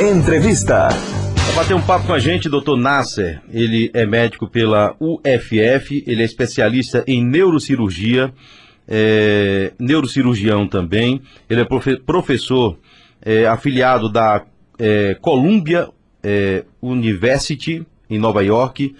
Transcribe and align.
Entrevista. 0.00 0.86
Para 1.34 1.54
bater 1.56 1.74
um 1.74 1.82
papo 1.82 2.06
com 2.06 2.12
a 2.12 2.20
gente, 2.20 2.48
doutor 2.48 2.76
Nasser. 2.76 3.42
Ele 3.52 3.90
é 3.92 4.06
médico 4.06 4.46
pela 4.46 4.94
UFF, 5.00 6.04
ele 6.06 6.22
é 6.22 6.24
especialista 6.24 7.02
em 7.04 7.24
neurocirurgia, 7.24 8.32
é, 8.86 9.72
neurocirurgião 9.76 10.68
também. 10.68 11.20
Ele 11.50 11.62
é 11.62 11.64
profe 11.64 11.98
professor 11.98 12.78
é, 13.20 13.46
afiliado 13.46 14.08
da 14.08 14.44
é, 14.78 15.16
Columbia 15.20 15.88
é, 16.22 16.64
University, 16.80 17.84
em 18.08 18.18
Nova 18.20 18.44
York. 18.44 18.94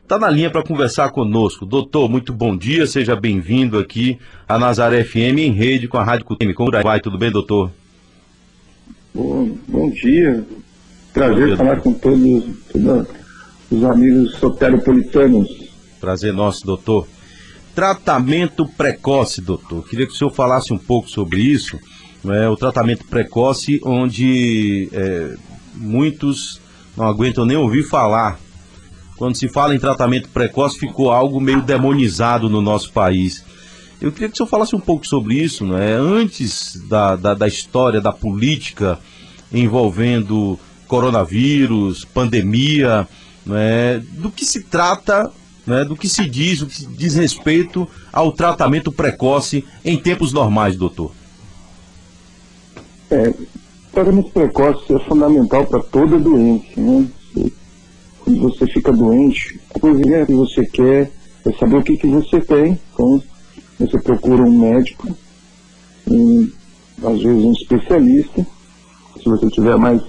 Está 0.00 0.20
na 0.20 0.30
linha 0.30 0.50
para 0.50 0.62
conversar 0.62 1.10
conosco. 1.10 1.66
Doutor, 1.66 2.08
muito 2.08 2.32
bom 2.32 2.56
dia, 2.56 2.86
seja 2.86 3.16
bem-vindo 3.16 3.76
aqui 3.76 4.20
à 4.46 4.56
Nazaré 4.56 5.02
FM 5.02 5.38
em 5.38 5.50
rede 5.50 5.88
com 5.88 5.98
a 5.98 6.04
Rádio 6.04 6.26
Cuteme. 6.26 6.54
Como 6.54 6.70
vai? 6.70 7.00
Tudo 7.00 7.18
bem, 7.18 7.32
doutor? 7.32 7.72
Bom, 9.14 9.56
bom 9.68 9.90
dia. 9.90 10.44
Prazer 11.12 11.46
dia, 11.46 11.56
falar 11.56 11.80
com 11.80 11.92
todos, 11.92 12.44
todos 12.72 13.06
os 13.70 13.84
amigos 13.84 14.34
soteropolitanos. 14.36 15.48
Prazer 16.00 16.32
nosso, 16.32 16.66
doutor. 16.66 17.06
Tratamento 17.74 18.66
precoce, 18.66 19.40
doutor. 19.40 19.86
Queria 19.88 20.06
que 20.06 20.12
o 20.12 20.16
senhor 20.16 20.32
falasse 20.32 20.72
um 20.72 20.78
pouco 20.78 21.08
sobre 21.08 21.40
isso. 21.40 21.78
É, 22.26 22.48
o 22.48 22.56
tratamento 22.56 23.04
precoce, 23.04 23.80
onde 23.84 24.88
é, 24.92 25.34
muitos 25.74 26.60
não 26.96 27.06
aguentam 27.06 27.44
nem 27.44 27.56
ouvir 27.56 27.84
falar 27.84 28.38
quando 29.16 29.36
se 29.36 29.48
fala 29.48 29.74
em 29.74 29.78
tratamento 29.78 30.28
precoce, 30.28 30.78
ficou 30.78 31.10
algo 31.10 31.40
meio 31.40 31.62
demonizado 31.62 32.48
no 32.48 32.60
nosso 32.60 32.92
país. 32.92 33.44
Eu 34.04 34.12
queria 34.12 34.28
que 34.28 34.34
o 34.34 34.36
senhor 34.36 34.48
falasse 34.48 34.76
um 34.76 34.80
pouco 34.80 35.06
sobre 35.06 35.34
isso, 35.36 35.64
né? 35.64 35.94
antes 35.94 36.76
da, 36.90 37.16
da, 37.16 37.32
da 37.32 37.48
história 37.48 38.02
da 38.02 38.12
política 38.12 38.98
envolvendo 39.50 40.58
coronavírus, 40.86 42.04
pandemia, 42.04 43.08
né? 43.46 44.04
do 44.12 44.30
que 44.30 44.44
se 44.44 44.64
trata, 44.64 45.32
né? 45.66 45.86
do 45.86 45.96
que 45.96 46.06
se 46.06 46.28
diz, 46.28 46.60
o 46.60 46.66
que 46.66 46.84
diz 46.84 47.14
respeito 47.14 47.88
ao 48.12 48.30
tratamento 48.30 48.92
precoce 48.92 49.64
em 49.82 49.96
tempos 49.96 50.34
normais, 50.34 50.76
doutor. 50.76 51.10
É, 53.10 53.32
tratamento 53.90 54.30
precoce 54.32 54.92
é 54.92 54.98
fundamental 54.98 55.64
para 55.64 55.82
toda 55.82 56.18
doença, 56.18 56.66
né? 56.76 57.08
quando 58.22 58.38
você 58.38 58.66
fica 58.66 58.92
doente, 58.92 59.58
a 59.74 59.80
coisa 59.80 60.26
que 60.26 60.34
você 60.34 60.66
quer 60.66 61.10
é 61.46 61.52
saber 61.58 61.76
o 61.76 61.82
que, 61.82 61.96
que 61.96 62.06
você 62.06 62.38
tem. 62.38 62.78
Então, 62.92 63.22
você 63.78 63.98
procura 64.00 64.42
um 64.42 64.58
médico, 64.58 65.08
um, 66.08 66.48
às 67.02 67.22
vezes 67.22 67.44
um 67.44 67.52
especialista, 67.52 68.46
se 69.16 69.24
você 69.24 69.48
tiver 69.48 69.76
mais, 69.76 70.02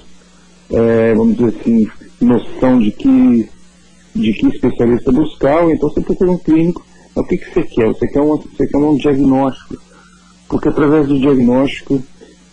é, 0.69 1.13
vamos 1.15 1.37
dizer 1.37 1.55
assim, 1.59 1.87
noção 2.21 2.79
de 2.79 2.91
que, 2.91 3.49
de 4.13 4.33
que 4.33 4.47
especialista 4.47 5.11
buscar, 5.11 5.63
ou 5.63 5.71
então 5.71 5.89
você 5.89 6.01
procura 6.01 6.31
um 6.31 6.37
clínico. 6.37 6.85
O 7.15 7.23
que, 7.23 7.37
que 7.37 7.53
você 7.53 7.63
quer? 7.63 7.87
Você 7.87 8.07
quer, 8.07 8.21
uma, 8.21 8.37
você 8.37 8.67
quer 8.67 8.77
um 8.77 8.95
diagnóstico, 8.97 9.77
porque 10.49 10.67
através 10.67 11.07
do 11.07 11.19
diagnóstico 11.19 12.03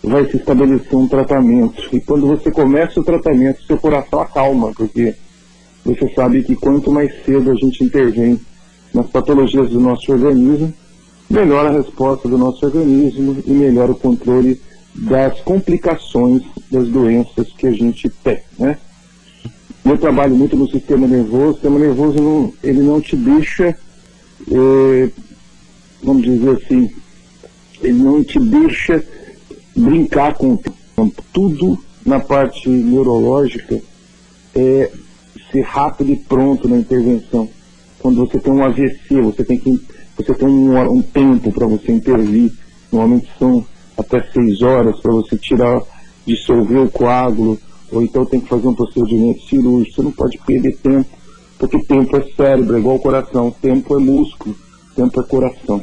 vai 0.01 0.25
se 0.29 0.37
estabelecer 0.37 0.95
um 0.95 1.07
tratamento. 1.07 1.89
E 1.91 1.99
quando 1.99 2.27
você 2.27 2.49
começa 2.49 2.99
o 2.99 3.03
tratamento, 3.03 3.63
seu 3.63 3.77
coração 3.77 4.21
acalma, 4.21 4.71
porque 4.73 5.15
você 5.85 6.13
sabe 6.13 6.43
que 6.43 6.55
quanto 6.55 6.91
mais 6.91 7.11
cedo 7.25 7.51
a 7.51 7.55
gente 7.55 7.83
intervém 7.83 8.39
nas 8.93 9.09
patologias 9.09 9.69
do 9.69 9.79
nosso 9.79 10.11
organismo, 10.11 10.73
melhor 11.33 11.65
a 11.65 11.71
resposta 11.71 12.29
do 12.29 12.37
nosso 12.37 12.63
organismo 12.65 13.41
e 13.45 13.51
melhor 13.51 13.89
o 13.89 13.95
controle 13.95 14.61
das 14.95 15.39
complicações 15.41 16.43
das 16.69 16.87
doenças 16.87 17.51
que 17.57 17.65
a 17.65 17.71
gente 17.71 18.07
tem, 18.23 18.39
né? 18.57 18.77
Eu 19.83 19.97
trabalho 19.97 20.35
muito 20.35 20.55
no 20.55 20.69
sistema 20.69 21.07
nervoso, 21.07 21.49
o 21.49 21.53
sistema 21.53 21.79
nervoso 21.79 22.21
não, 22.21 22.53
ele 22.63 22.81
não 22.81 23.01
te 23.01 23.15
deixa, 23.15 23.75
é, 24.49 25.09
vamos 26.01 26.23
dizer 26.23 26.51
assim, 26.51 26.89
ele 27.81 28.01
não 28.01 28.23
te 28.23 28.39
deixa 28.39 29.03
brincar 29.75 30.35
com 30.35 30.57
tudo 31.33 31.77
na 32.05 32.19
parte 32.19 32.69
neurológica 32.69 33.81
é 34.55 34.91
ser 35.51 35.61
rápido 35.61 36.11
e 36.11 36.15
pronto 36.15 36.69
na 36.69 36.77
intervenção. 36.77 37.49
Quando 37.99 38.17
você 38.17 38.39
tem 38.39 38.53
um 38.53 38.63
AVC, 38.63 39.21
você 39.21 39.43
tem 39.43 39.57
que 39.57 39.79
você 40.17 40.33
tem 40.33 40.47
um, 40.47 40.77
um 40.91 41.01
tempo 41.01 41.51
para 41.51 41.67
você 41.67 41.91
intervir. 41.91 42.51
Normalmente 42.91 43.29
são 43.39 43.65
até 43.97 44.21
seis 44.31 44.61
horas 44.61 44.99
para 44.99 45.11
você 45.11 45.37
tirar, 45.37 45.81
dissolver 46.25 46.79
o 46.79 46.91
coágulo, 46.91 47.59
ou 47.91 48.01
então 48.01 48.25
tem 48.25 48.39
que 48.39 48.49
fazer 48.49 48.67
um 48.67 48.75
procedimento 48.75 49.41
cirúrgico. 49.47 49.95
Você 49.95 50.01
não 50.01 50.11
pode 50.11 50.37
perder 50.39 50.77
tempo, 50.77 51.09
porque 51.57 51.79
tempo 51.85 52.17
é 52.17 52.23
cérebro, 52.35 52.75
é 52.75 52.79
igual 52.79 52.99
coração. 52.99 53.51
Tempo 53.61 53.95
é 53.95 53.99
músculo, 53.99 54.55
tempo 54.95 55.19
é 55.19 55.23
coração. 55.23 55.81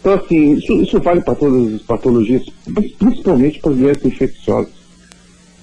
Então, 0.00 0.14
assim, 0.14 0.52
isso, 0.54 0.72
isso 0.80 1.00
vale 1.00 1.20
para 1.20 1.34
todas 1.34 1.74
as 1.74 1.82
patologias, 1.82 2.42
principalmente 2.98 3.60
para 3.60 3.72
as 3.72 3.76
doenças 3.76 4.04
infecciosas. 4.04 4.72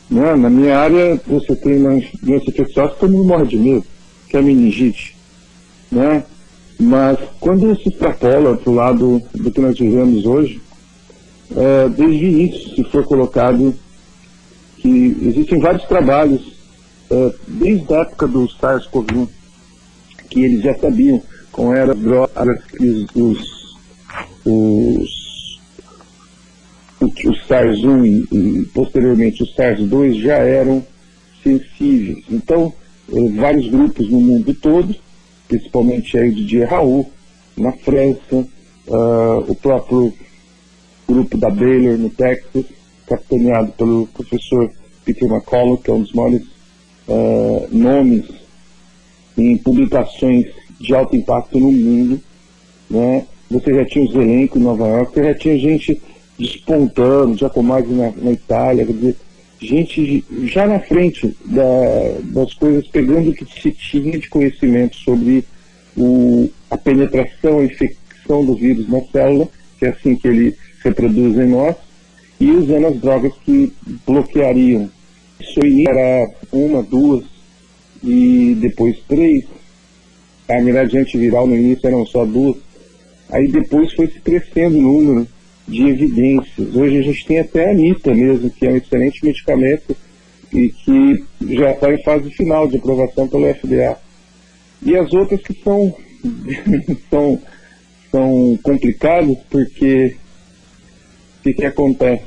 Né? 0.09 0.35
Na 0.35 0.49
minha 0.49 0.77
área, 0.77 1.19
você 1.25 1.55
tem 1.55 1.77
uma 1.79 1.99
doença 2.21 2.49
infecciosa 2.49 2.93
que 2.93 2.99
todo 2.99 3.13
mundo 3.13 3.27
morre 3.27 3.47
de 3.47 3.57
medo, 3.57 3.85
que 4.29 4.37
é 4.37 4.41
meningite. 4.41 5.17
Né? 5.91 6.23
Mas 6.79 7.17
quando 7.39 7.75
se 7.81 7.89
extrapola 7.89 8.55
para 8.55 8.69
o 8.69 8.75
lado 8.75 9.21
do 9.33 9.51
que 9.51 9.59
nós 9.59 9.77
vivemos 9.77 10.25
hoje, 10.25 10.61
é, 11.55 11.89
desde 11.89 12.25
o 12.25 12.27
início 12.27 12.75
se 12.75 12.83
foi 12.91 13.03
colocado 13.03 13.73
que 14.77 15.17
existem 15.21 15.59
vários 15.59 15.83
trabalhos, 15.85 16.53
é, 17.09 17.33
desde 17.47 17.93
a 17.93 18.01
época 18.01 18.27
do 18.27 18.47
SARS-CoV-1, 18.47 19.27
que 20.29 20.43
eles 20.43 20.61
já 20.61 20.77
sabiam 20.77 21.21
como 21.51 21.73
eram 21.73 21.93
as 21.93 21.99
drogas 21.99 22.63
que 22.65 23.07
os, 23.15 23.77
os 24.45 25.17
o 27.01 27.33
SARS-1 27.47 28.05
e, 28.05 28.35
e, 28.35 28.65
posteriormente 28.67 29.43
o 29.43 29.47
SARS-2 29.47 30.21
já 30.21 30.37
eram 30.37 30.85
sensíveis. 31.43 32.23
Então, 32.29 32.73
eh, 33.11 33.29
vários 33.35 33.69
grupos 33.69 34.09
no 34.09 34.19
mundo 34.19 34.53
todo, 34.55 34.95
principalmente 35.47 36.17
aí 36.17 36.29
de 36.29 36.41
Didier 36.41 36.69
Raul, 36.69 37.09
na 37.55 37.71
França, 37.71 38.45
uh, 38.87 39.39
o 39.47 39.55
próprio 39.55 40.13
grupo 41.07 41.37
da 41.37 41.49
Baylor 41.49 41.97
no 41.97 42.09
Texas, 42.09 42.65
capitaneado 43.07 43.71
pelo 43.71 44.07
professor 44.07 44.71
Peter 45.05 45.29
McCullough, 45.29 45.77
que 45.77 45.89
é 45.89 45.93
um 45.93 46.01
dos 46.01 46.13
maiores 46.13 46.43
uh, 47.07 47.67
nomes 47.71 48.25
em 49.37 49.57
publicações 49.57 50.47
de 50.79 50.93
alto 50.93 51.15
impacto 51.15 51.59
no 51.59 51.71
mundo. 51.71 52.19
Né? 52.89 53.25
Você 53.49 53.73
já 53.73 53.85
tinha 53.85 54.05
os 54.05 54.13
elencos 54.15 54.59
em 54.59 54.63
Nova 54.63 54.87
York, 54.87 55.13
você 55.13 55.23
já 55.23 55.33
tinha 55.33 55.57
gente 55.57 56.01
despontando, 56.37 57.37
Giacomardi 57.37 57.93
na, 57.93 58.11
na 58.11 58.31
Itália, 58.31 58.85
quer 58.85 58.93
dizer, 58.93 59.15
gente 59.59 60.23
já 60.43 60.67
na 60.67 60.79
frente 60.79 61.35
da, 61.45 61.63
das 62.23 62.53
coisas, 62.53 62.87
pegando 62.87 63.29
o 63.29 63.33
que 63.33 63.45
se 63.61 63.71
tinha 63.71 64.17
de 64.17 64.29
conhecimento 64.29 64.95
sobre 64.97 65.43
o, 65.95 66.49
a 66.69 66.77
penetração, 66.77 67.59
a 67.59 67.65
infecção 67.65 68.45
do 68.45 68.55
vírus 68.55 68.87
na 68.87 69.01
célula, 69.11 69.49
que 69.79 69.85
é 69.85 69.89
assim 69.89 70.15
que 70.15 70.27
ele 70.27 70.55
reproduz 70.83 71.37
em 71.37 71.47
nós, 71.47 71.75
e 72.39 72.51
usando 72.51 72.87
as 72.87 72.99
drogas 72.99 73.33
que 73.43 73.73
bloqueariam. 74.05 74.89
Isso 75.39 75.59
aí 75.63 75.85
era 75.87 76.29
uma, 76.51 76.83
duas 76.83 77.23
e 78.03 78.55
depois 78.59 78.97
três. 79.07 79.45
A 80.47 80.61
miragem 80.61 81.01
antiviral 81.01 81.47
no 81.47 81.55
início 81.55 81.87
eram 81.87 82.05
só 82.05 82.25
duas. 82.25 82.57
Aí 83.29 83.47
depois 83.47 83.91
foi 83.93 84.07
se 84.07 84.19
crescendo 84.21 84.77
o 84.77 84.81
número 84.81 85.27
de 85.67 85.87
evidências. 85.87 86.75
Hoje 86.75 86.97
a 86.97 87.01
gente 87.01 87.25
tem 87.25 87.39
até 87.39 87.67
a 87.67 87.71
Anitta 87.71 88.13
mesmo, 88.13 88.49
que 88.49 88.65
é 88.65 88.71
um 88.71 88.77
excelente 88.77 89.23
medicamento 89.25 89.95
e 90.53 90.69
que 90.69 91.23
já 91.41 91.71
está 91.71 91.93
em 91.93 92.01
fase 92.03 92.31
final 92.31 92.67
de 92.67 92.77
aprovação 92.77 93.27
pelo 93.27 93.53
FDA. 93.53 93.97
E 94.81 94.95
as 94.95 95.11
outras 95.13 95.41
que 95.41 95.53
são, 95.61 95.93
são, 97.09 97.41
são 98.09 98.59
complicadas 98.63 99.37
porque 99.49 100.15
o 101.39 101.43
que, 101.43 101.53
que 101.53 101.65
acontece? 101.65 102.25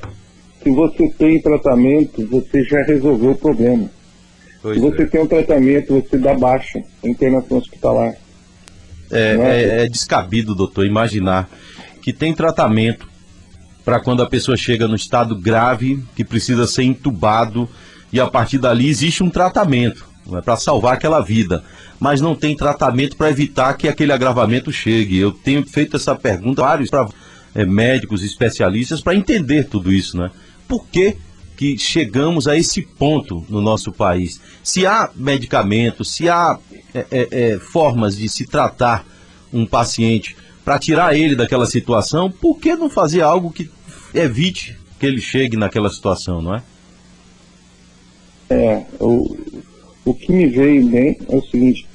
Se 0.62 0.70
você 0.70 1.08
tem 1.16 1.40
tratamento, 1.40 2.26
você 2.26 2.62
já 2.64 2.82
resolveu 2.82 3.30
o 3.30 3.38
problema. 3.38 3.90
Pois 4.60 4.76
Se 4.76 4.80
você 4.82 5.02
é. 5.02 5.06
tem 5.06 5.22
um 5.22 5.26
tratamento, 5.26 5.94
você 5.94 6.18
dá 6.18 6.34
baixa, 6.34 6.82
internação 7.02 7.56
hospitalar. 7.56 8.14
É, 9.10 9.18
é? 9.20 9.80
é, 9.80 9.84
é 9.84 9.88
descabido, 9.88 10.54
doutor, 10.54 10.84
imaginar 10.84 11.48
que 12.02 12.12
tem 12.12 12.34
tratamento 12.34 13.09
para 13.84 14.00
quando 14.00 14.22
a 14.22 14.28
pessoa 14.28 14.56
chega 14.56 14.86
no 14.86 14.96
estado 14.96 15.36
grave, 15.36 16.02
que 16.14 16.24
precisa 16.24 16.66
ser 16.66 16.84
entubado, 16.84 17.68
e 18.12 18.20
a 18.20 18.26
partir 18.26 18.58
dali 18.58 18.88
existe 18.88 19.22
um 19.22 19.30
tratamento 19.30 20.10
é 20.36 20.40
para 20.40 20.56
salvar 20.56 20.94
aquela 20.94 21.20
vida, 21.20 21.64
mas 21.98 22.20
não 22.20 22.34
tem 22.34 22.54
tratamento 22.54 23.16
para 23.16 23.30
evitar 23.30 23.74
que 23.74 23.88
aquele 23.88 24.12
agravamento 24.12 24.70
chegue. 24.70 25.18
Eu 25.18 25.32
tenho 25.32 25.66
feito 25.66 25.96
essa 25.96 26.14
pergunta 26.14 26.62
vários 26.62 26.90
pra, 26.90 27.08
é, 27.54 27.64
médicos, 27.64 28.22
especialistas, 28.22 29.00
para 29.00 29.14
entender 29.14 29.64
tudo 29.64 29.92
isso, 29.92 30.16
né? 30.16 30.30
Por 30.68 30.86
que, 30.86 31.16
que 31.56 31.76
chegamos 31.76 32.46
a 32.46 32.56
esse 32.56 32.80
ponto 32.80 33.44
no 33.48 33.60
nosso 33.60 33.92
país. 33.92 34.40
Se 34.62 34.86
há 34.86 35.10
medicamentos, 35.14 36.10
se 36.10 36.26
há 36.26 36.58
é, 36.94 37.06
é 37.10 37.58
formas 37.58 38.16
de 38.16 38.30
se 38.30 38.46
tratar 38.46 39.04
um 39.52 39.66
paciente 39.66 40.36
para 40.70 40.78
tirar 40.78 41.16
ele 41.16 41.34
daquela 41.34 41.66
situação, 41.66 42.30
por 42.30 42.60
que 42.60 42.76
não 42.76 42.88
fazer 42.88 43.22
algo 43.22 43.50
que 43.50 43.68
evite 44.14 44.78
que 45.00 45.06
ele 45.06 45.20
chegue 45.20 45.56
naquela 45.56 45.90
situação, 45.90 46.40
não 46.40 46.54
é? 46.54 46.62
É, 48.50 48.84
o, 49.00 49.36
o 50.04 50.14
que 50.14 50.30
me 50.30 50.46
veio 50.46 50.86
bem 50.86 51.18
é 51.28 51.36
o 51.36 51.42
seguinte, 51.42 51.88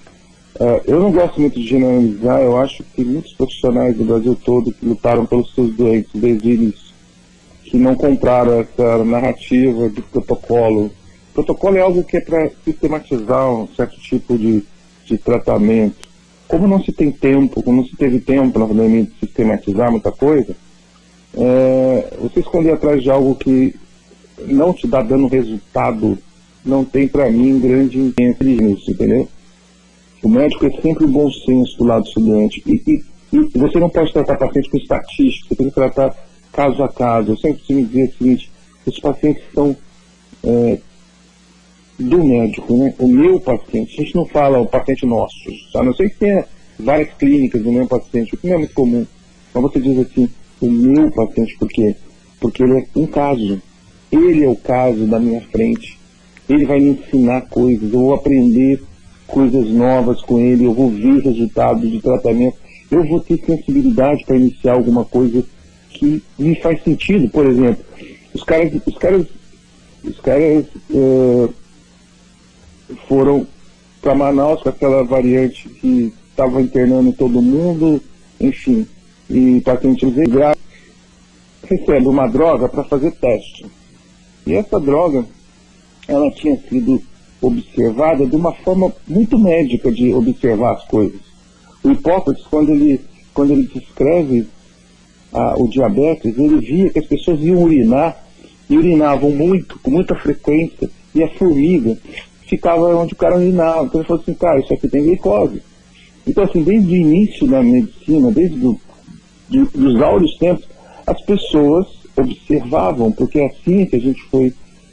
uh, 0.55 0.81
eu 0.85 0.99
não 0.99 1.09
gosto 1.09 1.39
muito 1.39 1.57
de 1.57 1.65
generalizar, 1.65 2.41
eu 2.41 2.57
acho 2.57 2.83
que 2.93 3.01
muitos 3.01 3.31
profissionais 3.31 3.95
do 3.95 4.03
Brasil 4.03 4.37
todo 4.43 4.73
que 4.73 4.85
lutaram 4.85 5.25
pelos 5.25 5.55
seus 5.55 5.73
doentes 5.73 6.11
desde 6.13 6.51
início, 6.51 6.93
que 7.63 7.77
não 7.77 7.95
compraram 7.95 8.59
essa 8.59 9.05
narrativa 9.05 9.87
de 9.87 10.01
protocolo. 10.01 10.91
Protocolo 11.33 11.77
é 11.77 11.81
algo 11.81 12.03
que 12.03 12.17
é 12.17 12.19
para 12.19 12.51
sistematizar 12.65 13.49
um 13.49 13.69
certo 13.73 13.97
tipo 14.01 14.37
de, 14.37 14.65
de 15.05 15.17
tratamento. 15.17 16.04
Como 16.47 16.67
não 16.67 16.83
se 16.83 16.91
tem 16.91 17.11
tempo, 17.11 17.61
como 17.63 17.77
não 17.77 17.87
se 17.87 17.95
teve 17.95 18.19
tempo 18.19 18.59
pandemia 18.59 19.03
de 19.03 19.11
sistematizar 19.19 19.91
muita 19.91 20.11
coisa, 20.11 20.55
é, 21.33 22.13
você 22.21 22.39
esconder 22.39 22.73
atrás 22.73 23.01
de 23.01 23.09
algo 23.09 23.35
que 23.35 23.75
não 24.47 24.73
te 24.73 24.87
dá 24.87 25.01
dando 25.01 25.27
resultado 25.27 26.17
não 26.63 26.83
tem 26.83 27.07
para 27.07 27.29
mim 27.29 27.59
grande 27.59 27.99
inteligência, 27.99 28.91
entendeu? 28.91 29.27
O 30.23 30.29
médico 30.29 30.65
é 30.65 30.81
sempre 30.81 31.05
bom 31.05 31.29
senso 31.31 31.77
do 31.77 31.83
lado 31.83 32.03
do 32.03 32.07
estudante. 32.07 32.63
E, 32.65 32.81
e, 32.87 33.03
e, 33.31 33.59
você 33.59 33.79
não 33.79 33.89
pode 33.89 34.11
tratar 34.11 34.37
paciente 34.37 34.69
com 34.69 34.77
estatística, 34.77 35.49
você 35.49 35.55
tem 35.55 35.69
que 35.69 35.75
tratar 35.75 36.15
caso 36.51 36.81
a 36.81 36.89
caso. 36.89 37.31
Eu 37.31 37.37
sempre 37.37 37.75
me 37.75 37.85
dizer 37.85 38.09
o 38.09 38.17
seguinte, 38.17 38.51
os 38.87 38.99
pacientes 38.99 39.43
são 39.53 39.75
é, 40.43 40.79
do 41.99 42.23
médico, 42.23 42.75
né? 42.75 42.93
O 42.99 43.07
meu 43.07 43.39
paciente, 43.39 43.99
a 43.99 44.03
gente 44.03 44.15
não 44.15 44.25
fala 44.25 44.59
o 44.59 44.67
paciente 44.67 45.05
nosso, 45.05 45.35
a 45.75 45.83
não 45.83 45.93
ser 45.93 46.09
que 46.09 46.17
tenha 46.17 46.45
várias 46.79 47.13
clínicas 47.13 47.61
do 47.63 47.71
mesmo 47.71 47.87
paciente, 47.87 48.33
o 48.33 48.37
que 48.37 48.47
não 48.47 48.55
é 48.55 48.57
muito 48.59 48.73
comum. 48.73 49.05
Mas 49.53 49.63
você 49.63 49.79
diz 49.79 49.99
assim, 49.99 50.29
o 50.61 50.69
meu 50.69 51.11
paciente, 51.11 51.57
por 51.57 51.69
quê? 51.69 51.95
Porque 52.39 52.63
ele 52.63 52.79
é 52.79 52.85
um 52.95 53.07
caso. 53.07 53.61
Ele 54.11 54.43
é 54.43 54.47
o 54.47 54.55
caso 54.55 55.05
da 55.07 55.19
minha 55.19 55.41
frente 55.41 55.97
ele 56.47 56.65
vai 56.65 56.79
me 56.79 56.91
ensinar 56.91 57.41
coisas, 57.49 57.91
eu 57.91 57.99
vou 57.99 58.13
aprender 58.13 58.81
coisas 59.27 59.67
novas 59.69 60.21
com 60.21 60.39
ele, 60.39 60.65
eu 60.65 60.73
vou 60.73 60.89
ver 60.89 61.21
resultados 61.21 61.89
de 61.89 61.99
tratamento, 61.99 62.57
eu 62.91 63.03
vou 63.05 63.19
ter 63.19 63.37
sensibilidade 63.43 64.23
para 64.25 64.37
iniciar 64.37 64.73
alguma 64.73 65.03
coisa 65.03 65.43
que 65.89 66.21
me 66.37 66.55
faz 66.61 66.83
sentido. 66.83 67.29
Por 67.29 67.47
exemplo, 67.47 67.83
os 68.33 68.43
caras, 68.43 68.73
os 68.85 68.97
caras, 68.97 69.25
os 70.03 70.19
caras 70.19 70.65
uh, 70.91 71.53
foram 73.07 73.47
para 74.01 74.15
Manaus 74.15 74.61
com 74.61 74.69
aquela 74.69 75.03
variante 75.03 75.67
que 75.69 76.13
estava 76.29 76.61
internando 76.61 77.13
todo 77.13 77.41
mundo, 77.41 78.01
enfim, 78.39 78.85
e 79.29 79.61
pacientes 79.61 80.13
graves 80.27 80.61
recebe 81.63 82.07
uma 82.07 82.27
droga 82.27 82.69
para 82.69 82.83
fazer 82.83 83.11
teste. 83.11 83.65
E 84.45 84.53
essa 84.53 84.79
droga 84.79 85.25
ela 86.07 86.29
tinha 86.31 86.55
sido 86.69 87.01
observada 87.41 88.25
de 88.25 88.35
uma 88.35 88.53
forma 88.53 88.93
muito 89.07 89.37
médica 89.39 89.91
de 89.91 90.13
observar 90.13 90.73
as 90.73 90.85
coisas. 90.85 91.19
O 91.83 91.91
Hipócrates, 91.91 92.45
quando 92.45 92.71
ele, 92.71 93.01
quando 93.33 93.53
ele 93.53 93.67
descreve 93.73 94.47
o 95.57 95.67
diabetes, 95.67 96.37
ele 96.37 96.59
via 96.59 96.89
que 96.89 96.99
as 96.99 97.05
pessoas 97.07 97.41
iam 97.41 97.63
urinar 97.63 98.23
e 98.69 98.77
urinavam 98.77 99.31
muito, 99.31 99.77
com 99.79 99.91
muita 99.91 100.15
frequência, 100.15 100.89
e 101.13 101.23
a 101.23 101.29
formiga 101.29 101.97
ficava 102.55 102.95
onde 102.95 103.13
o 103.13 103.17
cara 103.17 103.37
urinava. 103.37 103.85
Então 103.85 104.01
ele 104.01 104.07
falou 104.07 104.21
assim, 104.21 104.33
cara, 104.33 104.59
isso 104.59 104.73
aqui 104.73 104.87
tem 104.87 105.03
glicose. 105.03 105.61
Então, 106.27 106.43
assim, 106.43 106.63
desde 106.63 106.91
o 106.91 106.95
início 106.95 107.47
da 107.47 107.61
medicina, 107.61 108.31
desde 108.31 108.57
do, 108.57 108.79
de, 109.49 109.63
dos 109.65 110.01
áureos 110.01 110.37
tempos, 110.37 110.65
as 111.05 111.21
pessoas 111.21 111.87
observavam, 112.17 113.11
porque 113.11 113.39
é 113.39 113.47
assim 113.47 113.85
que 113.85 113.95
a 113.95 113.99
gente 113.99 114.21
foi 114.23 114.47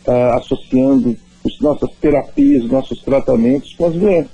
uh, 0.07 0.35
associando 0.35 1.17
as 1.45 1.59
nossas 1.61 1.91
terapias, 2.01 2.69
nossos 2.69 3.01
tratamentos 3.03 3.75
com 3.75 3.87
as 3.87 3.95
doenças. 3.95 4.31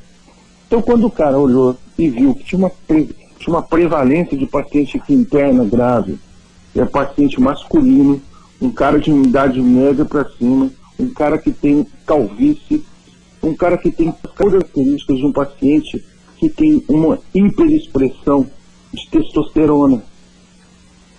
Então, 0.67 0.83
quando 0.83 1.07
o 1.07 1.11
cara 1.11 1.39
olhou 1.39 1.77
e 1.99 2.09
viu 2.09 2.35
que 2.35 2.45
tinha 2.45 2.59
uma, 2.59 2.73
tinha 2.89 3.55
uma 3.55 3.63
prevalência 3.63 4.37
de 4.37 4.47
paciente 4.47 4.99
que 4.99 5.15
interna 5.15 5.65
grave, 5.65 6.19
é 6.75 6.85
paciente 6.85 7.41
masculino, 7.41 8.21
um 8.61 8.71
cara 8.71 8.99
de 8.99 9.11
idade 9.11 9.61
média 9.61 10.05
para 10.05 10.29
cima, 10.31 10.71
um 10.99 11.09
cara 11.11 11.39
que 11.39 11.53
tem 11.53 11.87
calvície, 12.05 12.85
um 13.43 13.55
cara 13.55 13.79
que 13.79 13.91
tem 13.91 14.13
características 14.37 15.17
de 15.17 15.27
um 15.27 15.33
paciente 15.33 16.05
que 16.39 16.49
tem 16.49 16.83
uma 16.89 17.19
hiperexpressão 17.35 18.47
de 18.93 19.09
testosterona. 19.11 20.03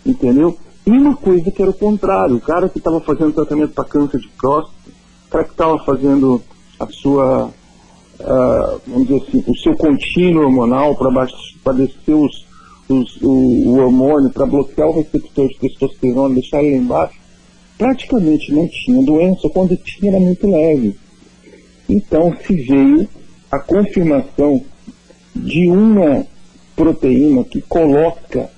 Entendeu? 0.05 0.57
E 0.85 0.91
uma 0.91 1.15
coisa 1.15 1.51
que 1.51 1.61
era 1.61 1.71
o 1.71 1.73
contrário, 1.73 2.35
o 2.35 2.41
cara 2.41 2.69
que 2.69 2.79
estava 2.79 2.99
fazendo 3.01 3.33
tratamento 3.33 3.73
para 3.73 3.83
câncer 3.83 4.19
de 4.19 4.29
próstata, 4.29 4.75
o 5.27 5.29
cara 5.29 5.43
que 5.43 5.51
estava 5.51 5.77
fazendo 5.85 6.41
a 6.79 6.87
sua, 6.87 7.45
uh, 7.45 8.81
vamos 8.87 9.07
dizer 9.07 9.23
assim, 9.27 9.43
o 9.45 9.55
seu 9.57 9.75
contínuo 9.75 10.45
hormonal 10.45 10.95
para 10.95 11.73
descer 11.73 12.15
os, 12.15 12.45
os, 12.87 13.21
o, 13.21 13.29
o 13.29 13.77
hormônio, 13.77 14.31
para 14.31 14.45
bloquear 14.45 14.87
o 14.87 14.95
receptor 14.95 15.47
de 15.49 15.59
testosterona, 15.59 16.33
deixar 16.33 16.63
ele 16.63 16.77
embaixo, 16.77 17.19
praticamente 17.77 18.51
não 18.51 18.67
tinha 18.67 19.05
doença, 19.05 19.49
quando 19.49 19.77
tinha 19.77 20.11
era 20.11 20.19
muito 20.19 20.49
leve. 20.49 20.97
Então 21.89 22.35
se 22.45 22.55
veio 22.55 23.09
a 23.51 23.57
confirmação 23.57 24.63
de 25.35 25.67
uma 25.67 26.25
proteína 26.75 27.43
que 27.43 27.61
coloca 27.61 28.49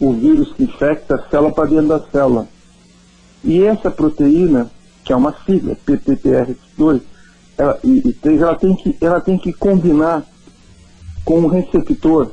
o 0.00 0.12
vírus 0.14 0.52
que 0.54 0.64
infecta 0.64 1.16
a 1.16 1.28
célula 1.28 1.52
para 1.52 1.68
dentro 1.68 1.88
da 1.88 2.00
célula. 2.00 2.48
E 3.44 3.62
essa 3.62 3.90
proteína, 3.90 4.70
que 5.04 5.12
é 5.12 5.16
uma 5.16 5.34
sigla, 5.44 5.76
PPPR2, 5.86 7.00
ela, 7.58 7.78
e, 7.84 8.16
e 8.24 8.36
ela, 8.38 8.54
tem 8.56 8.74
que, 8.74 8.96
ela 9.00 9.20
tem 9.20 9.38
que 9.38 9.52
combinar 9.52 10.26
com 11.24 11.40
um 11.40 11.46
receptor 11.46 12.32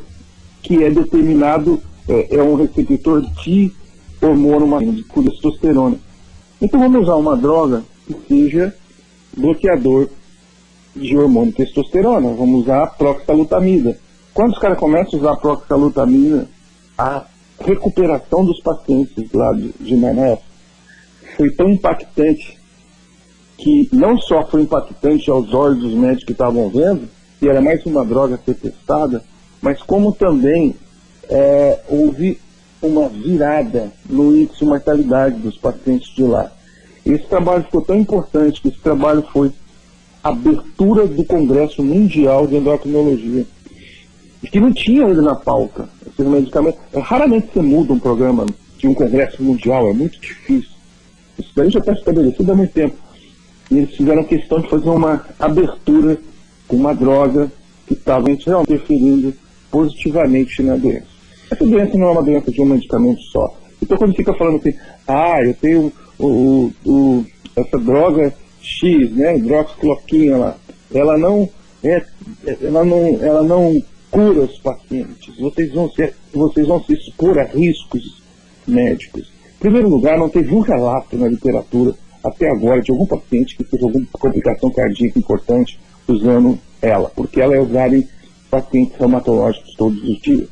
que 0.62 0.84
é 0.84 0.90
determinado, 0.90 1.82
é, 2.08 2.38
é 2.38 2.44
um 2.44 2.56
receptor 2.56 3.22
de 3.44 3.72
hormônio 4.22 4.94
de 4.94 5.04
testosterona. 5.04 5.98
Então 6.62 6.80
vamos 6.80 7.04
usar 7.04 7.16
uma 7.16 7.36
droga 7.36 7.84
que 8.08 8.16
seja 8.28 8.74
bloqueador 9.36 10.10
de 10.96 11.18
hormônio 11.18 11.54
testosterona. 11.54 12.34
Vamos 12.34 12.64
usar 12.64 12.84
a 12.84 12.88
proxalutamida. 12.88 13.98
Quando 14.34 14.54
os 14.54 14.60
caras 14.60 14.78
começam 14.78 15.20
a 15.20 15.22
usar 15.22 15.34
a 15.34 15.38
proxalutamida, 15.38 16.48
a 16.98 17.26
recuperação 17.60 18.46
dos 18.46 18.62
pacientes 18.62 19.32
lá 19.32 19.54
de, 19.54 19.74
de 19.80 19.96
foi 21.36 21.50
tão 21.52 21.70
impactante 21.70 22.60
que 23.58 23.88
não 23.92 24.18
só 24.18 24.46
foi 24.46 24.62
impactante 24.62 25.30
aos 25.30 25.54
olhos 25.54 25.80
dos 25.80 25.94
médicos 25.94 26.26
que 26.26 26.32
estavam 26.32 26.70
vendo, 26.70 27.08
que 27.40 27.48
era 27.48 27.62
mais 27.62 27.86
uma 27.86 28.04
droga 28.04 28.36
a 28.36 28.38
ser 28.38 28.56
testada, 28.56 29.24
mas 29.62 29.82
como 29.82 30.12
também 30.12 30.76
é, 31.30 31.80
houve 31.88 32.40
uma 32.82 33.08
virada 33.08 33.92
no 34.10 34.36
índice 34.36 34.60
de 34.60 34.66
mortalidade 34.66 35.40
dos 35.40 35.58
pacientes 35.58 36.14
de 36.14 36.24
lá. 36.24 36.52
Esse 37.06 37.26
trabalho 37.26 37.64
ficou 37.64 37.82
tão 37.82 37.98
importante 37.98 38.62
que 38.62 38.70
esse 38.70 38.80
trabalho 38.80 39.24
foi 39.34 39.52
abertura 40.24 41.06
do 41.06 41.24
Congresso 41.26 41.84
Mundial 41.84 42.48
de 42.48 42.56
Endocrinologia, 42.56 43.46
que 44.50 44.60
não 44.60 44.72
tinha 44.72 45.06
ainda 45.06 45.22
na 45.22 45.36
pauta 45.36 45.90
esse 46.08 46.22
medicamento. 46.24 46.78
É, 46.94 47.00
raramente 47.00 47.50
você 47.54 47.62
muda 47.62 47.94
um 47.94 48.00
programa 48.00 48.46
de 48.78 48.88
um 48.88 48.94
congresso 48.94 49.42
mundial, 49.44 49.90
é 49.90 49.94
muito 49.94 50.20
difícil. 50.20 50.72
Isso 51.38 51.52
daí 51.56 51.70
já 51.70 51.80
está 51.80 51.94
estabelecido 51.94 52.52
há 52.52 52.56
muito 52.56 52.74
tempo. 52.74 52.96
E 53.72 53.78
eles 53.78 53.96
fizeram 53.96 54.24
questão 54.24 54.60
de 54.60 54.70
fazer 54.70 54.90
uma 54.90 55.26
abertura 55.40 56.18
com 56.68 56.76
uma 56.76 56.94
droga 56.94 57.52
que 57.88 57.94
estava 57.94 58.30
interferindo 58.30 59.34
positivamente 59.72 60.62
na 60.62 60.76
doença. 60.76 61.08
Essa 61.50 61.66
doença 61.66 61.98
não 61.98 62.08
é 62.08 62.12
uma 62.12 62.24
doença 62.24 62.52
de 62.52 62.62
um 62.62 62.66
medicamento 62.66 63.22
só. 63.24 63.58
Então 63.82 63.98
quando 63.98 64.16
fica 64.16 64.34
falando 64.34 64.58
assim, 64.58 64.74
ah, 65.08 65.44
eu 65.44 65.54
tenho 65.56 65.92
o, 66.20 66.72
o, 66.86 67.26
essa 67.56 67.78
droga 67.78 68.34
X, 68.62 69.12
né, 69.12 69.38
hidroxicloroquina 69.38 70.38
lá, 70.38 70.58
ela 70.94 71.18
não 71.18 71.50
é, 71.84 72.02
ela 72.62 72.86
não, 72.86 73.20
ela 73.22 73.44
não 73.44 73.84
cura 74.10 74.42
os 74.42 74.58
pacientes, 74.60 75.36
vocês 75.38 75.74
vão, 75.74 75.90
ser, 75.90 76.16
vocês 76.34 76.68
vão 76.68 76.82
se 76.84 76.94
expor 76.94 77.38
a 77.40 77.44
riscos 77.44 78.22
médicos. 78.66 79.32
Em 79.58 79.60
primeiro 79.60 79.90
lugar, 79.90 80.18
não 80.18 80.30
teve 80.30 80.54
um 80.54 80.60
relato 80.60 81.18
na 81.18 81.28
literatura 81.28 81.96
até 82.24 82.50
agora 82.50 82.82
de 82.82 82.92
algum 82.92 83.06
paciente 83.06 83.58
que 83.58 83.64
teve 83.64 83.84
alguma 83.84 84.06
complicação 84.14 84.72
cardíaca 84.72 85.20
importante 85.20 85.80
usando 86.08 86.58
ela, 86.82 87.10
porque 87.10 87.42
ela 87.42 87.56
é 87.56 87.60
usada 87.60 87.98
em 87.98 88.08
pacientes 88.50 88.96
reumatológicos 88.98 89.76
todos 89.76 90.02
os 90.04 90.22
dias. 90.22 90.48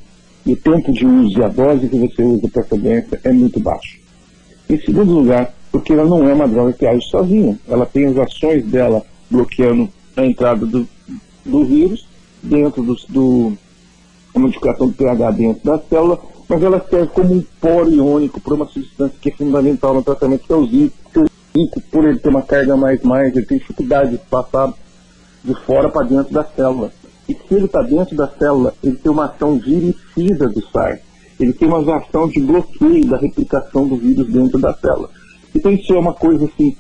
E 0.46 0.54
o 0.54 0.58
tempo 0.58 0.92
de 0.92 1.06
uso 1.06 1.40
e 1.40 1.44
a 1.44 1.48
dose 1.48 1.88
que 1.88 1.98
você 1.98 2.24
usa 2.24 2.50
para 2.50 2.64
essa 2.64 2.76
doença 2.76 3.20
é 3.24 3.32
muito 3.32 3.60
baixo. 3.60 4.01
Em 4.72 4.80
segundo 4.80 5.12
lugar, 5.12 5.54
porque 5.70 5.92
ela 5.92 6.06
não 6.06 6.30
é 6.30 6.34
uma 6.34 6.48
droga 6.48 6.72
que 6.72 6.86
age 6.86 7.06
sozinha. 7.10 7.60
Ela 7.68 7.86
tem 7.86 8.06
as 8.06 8.18
ações 8.18 8.66
dela 8.66 9.04
bloqueando 9.30 9.90
a 10.16 10.26
entrada 10.26 10.66
do, 10.66 10.88
do 11.46 11.66
vírus 11.66 12.08
dentro 12.42 12.82
do, 12.82 12.96
do 13.10 13.58
a 14.34 14.40
modificação 14.40 14.88
do 14.88 14.94
pH 14.94 15.32
dentro 15.32 15.66
da 15.66 15.78
célula, 15.78 16.22
mas 16.48 16.64
ela 16.64 16.86
serve 16.90 17.08
como 17.08 17.34
um 17.34 17.44
poro 17.60 17.92
iônico 17.92 18.40
para 18.40 18.54
uma 18.54 18.66
substância 18.66 19.18
que 19.20 19.28
é 19.28 19.34
fundamental 19.34 19.94
no 19.94 20.02
tratamento, 20.02 20.48
que 20.48 20.54
é 20.54 20.56
o 20.56 20.66
zinco. 20.66 20.96
O 21.16 21.60
zinco, 21.60 21.82
por 21.92 22.06
ele 22.06 22.20
ter 22.20 22.30
uma 22.30 22.42
carga 22.42 22.78
mais 22.78 23.04
mais, 23.04 23.36
ele 23.36 23.46
tem 23.46 23.58
dificuldade 23.58 24.12
de 24.12 24.20
passar 24.20 24.74
de 25.44 25.54
fora 25.66 25.90
para 25.90 26.08
dentro 26.08 26.34
da 26.34 26.46
célula. 26.46 26.94
E 27.28 27.34
se 27.34 27.54
ele 27.54 27.66
está 27.66 27.82
dentro 27.82 28.16
da 28.16 28.30
célula, 28.30 28.74
ele 28.82 28.96
tem 28.96 29.12
uma 29.12 29.26
ação 29.26 29.60
viricida 29.60 30.48
do 30.48 30.66
SARS. 30.68 31.02
Ele 31.42 31.54
tem 31.54 31.68
uma 31.68 31.98
ação 31.98 32.28
de 32.28 32.40
bloqueio 32.40 33.08
da 33.08 33.18
replicação 33.18 33.88
do 33.88 33.98
vírus 33.98 34.28
dentro 34.28 34.60
da 34.60 34.74
célula. 34.76 35.10
Então 35.56 35.72
isso 35.72 35.94
é 35.94 36.00
uma 36.00 36.14
coisa 36.14 36.46
assim, 36.46 36.76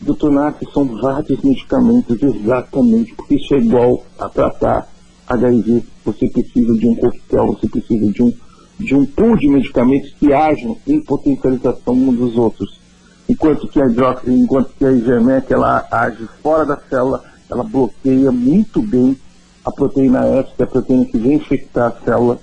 doutor 0.00 0.30
Nassi, 0.30 0.66
são 0.72 0.86
vários 1.00 1.40
medicamentos 1.42 2.22
exatamente, 2.22 3.14
porque 3.14 3.34
isso 3.34 3.54
é 3.54 3.58
igual 3.58 4.04
a 4.18 4.28
tratar 4.28 4.88
HIV. 5.28 5.84
Você 6.04 6.28
precisa 6.28 6.74
de 6.74 6.88
um 6.88 6.94
coquetel, 6.94 7.46
você 7.48 7.68
precisa 7.68 8.10
de 8.10 8.22
um, 8.22 8.32
de 8.80 8.94
um 8.94 9.04
pool 9.04 9.36
de 9.36 9.48
medicamentos 9.48 10.14
que 10.18 10.32
ajam 10.32 10.76
em 10.86 11.00
potencialização 11.00 11.94
um 11.94 12.14
dos 12.14 12.36
outros. 12.36 12.80
Enquanto 13.28 13.68
que 13.68 13.80
a 13.80 13.86
hidróxido, 13.86 14.32
enquanto 14.32 14.70
que 14.78 14.86
a 14.86 14.90
IgMEC, 14.90 15.52
ela 15.52 15.86
age 15.90 16.26
fora 16.42 16.64
da 16.64 16.78
célula, 16.78 17.22
ela 17.50 17.62
bloqueia 17.62 18.32
muito 18.32 18.80
bem 18.80 19.16
a 19.64 19.70
proteína 19.70 20.26
S, 20.26 20.48
que 20.56 20.62
é 20.62 20.64
a 20.64 20.68
proteína 20.68 21.04
que 21.04 21.18
vem 21.18 21.34
infectar 21.34 21.88
a 21.88 22.04
célula, 22.04 22.40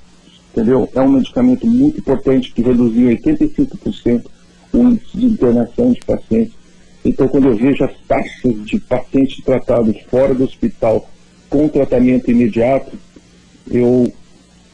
entendeu? 0.55 0.89
É 0.95 1.01
um 1.01 1.09
medicamento 1.09 1.67
muito 1.67 2.01
potente 2.01 2.53
que 2.53 2.61
reduziu 2.61 3.09
85% 3.09 4.25
o 4.71 4.77
índice 4.77 5.17
de 5.17 5.25
internação 5.25 5.91
de 5.91 5.99
pacientes. 6.05 6.53
Então, 7.03 7.27
quando 7.27 7.49
eu 7.49 7.55
vejo 7.55 7.83
as 7.83 7.93
taxas 8.07 8.65
de 8.65 8.79
pacientes 8.79 9.43
tratados 9.43 9.95
fora 10.09 10.33
do 10.33 10.45
hospital 10.45 11.07
com 11.49 11.67
tratamento 11.67 12.31
imediato, 12.31 12.97
eu 13.69 14.11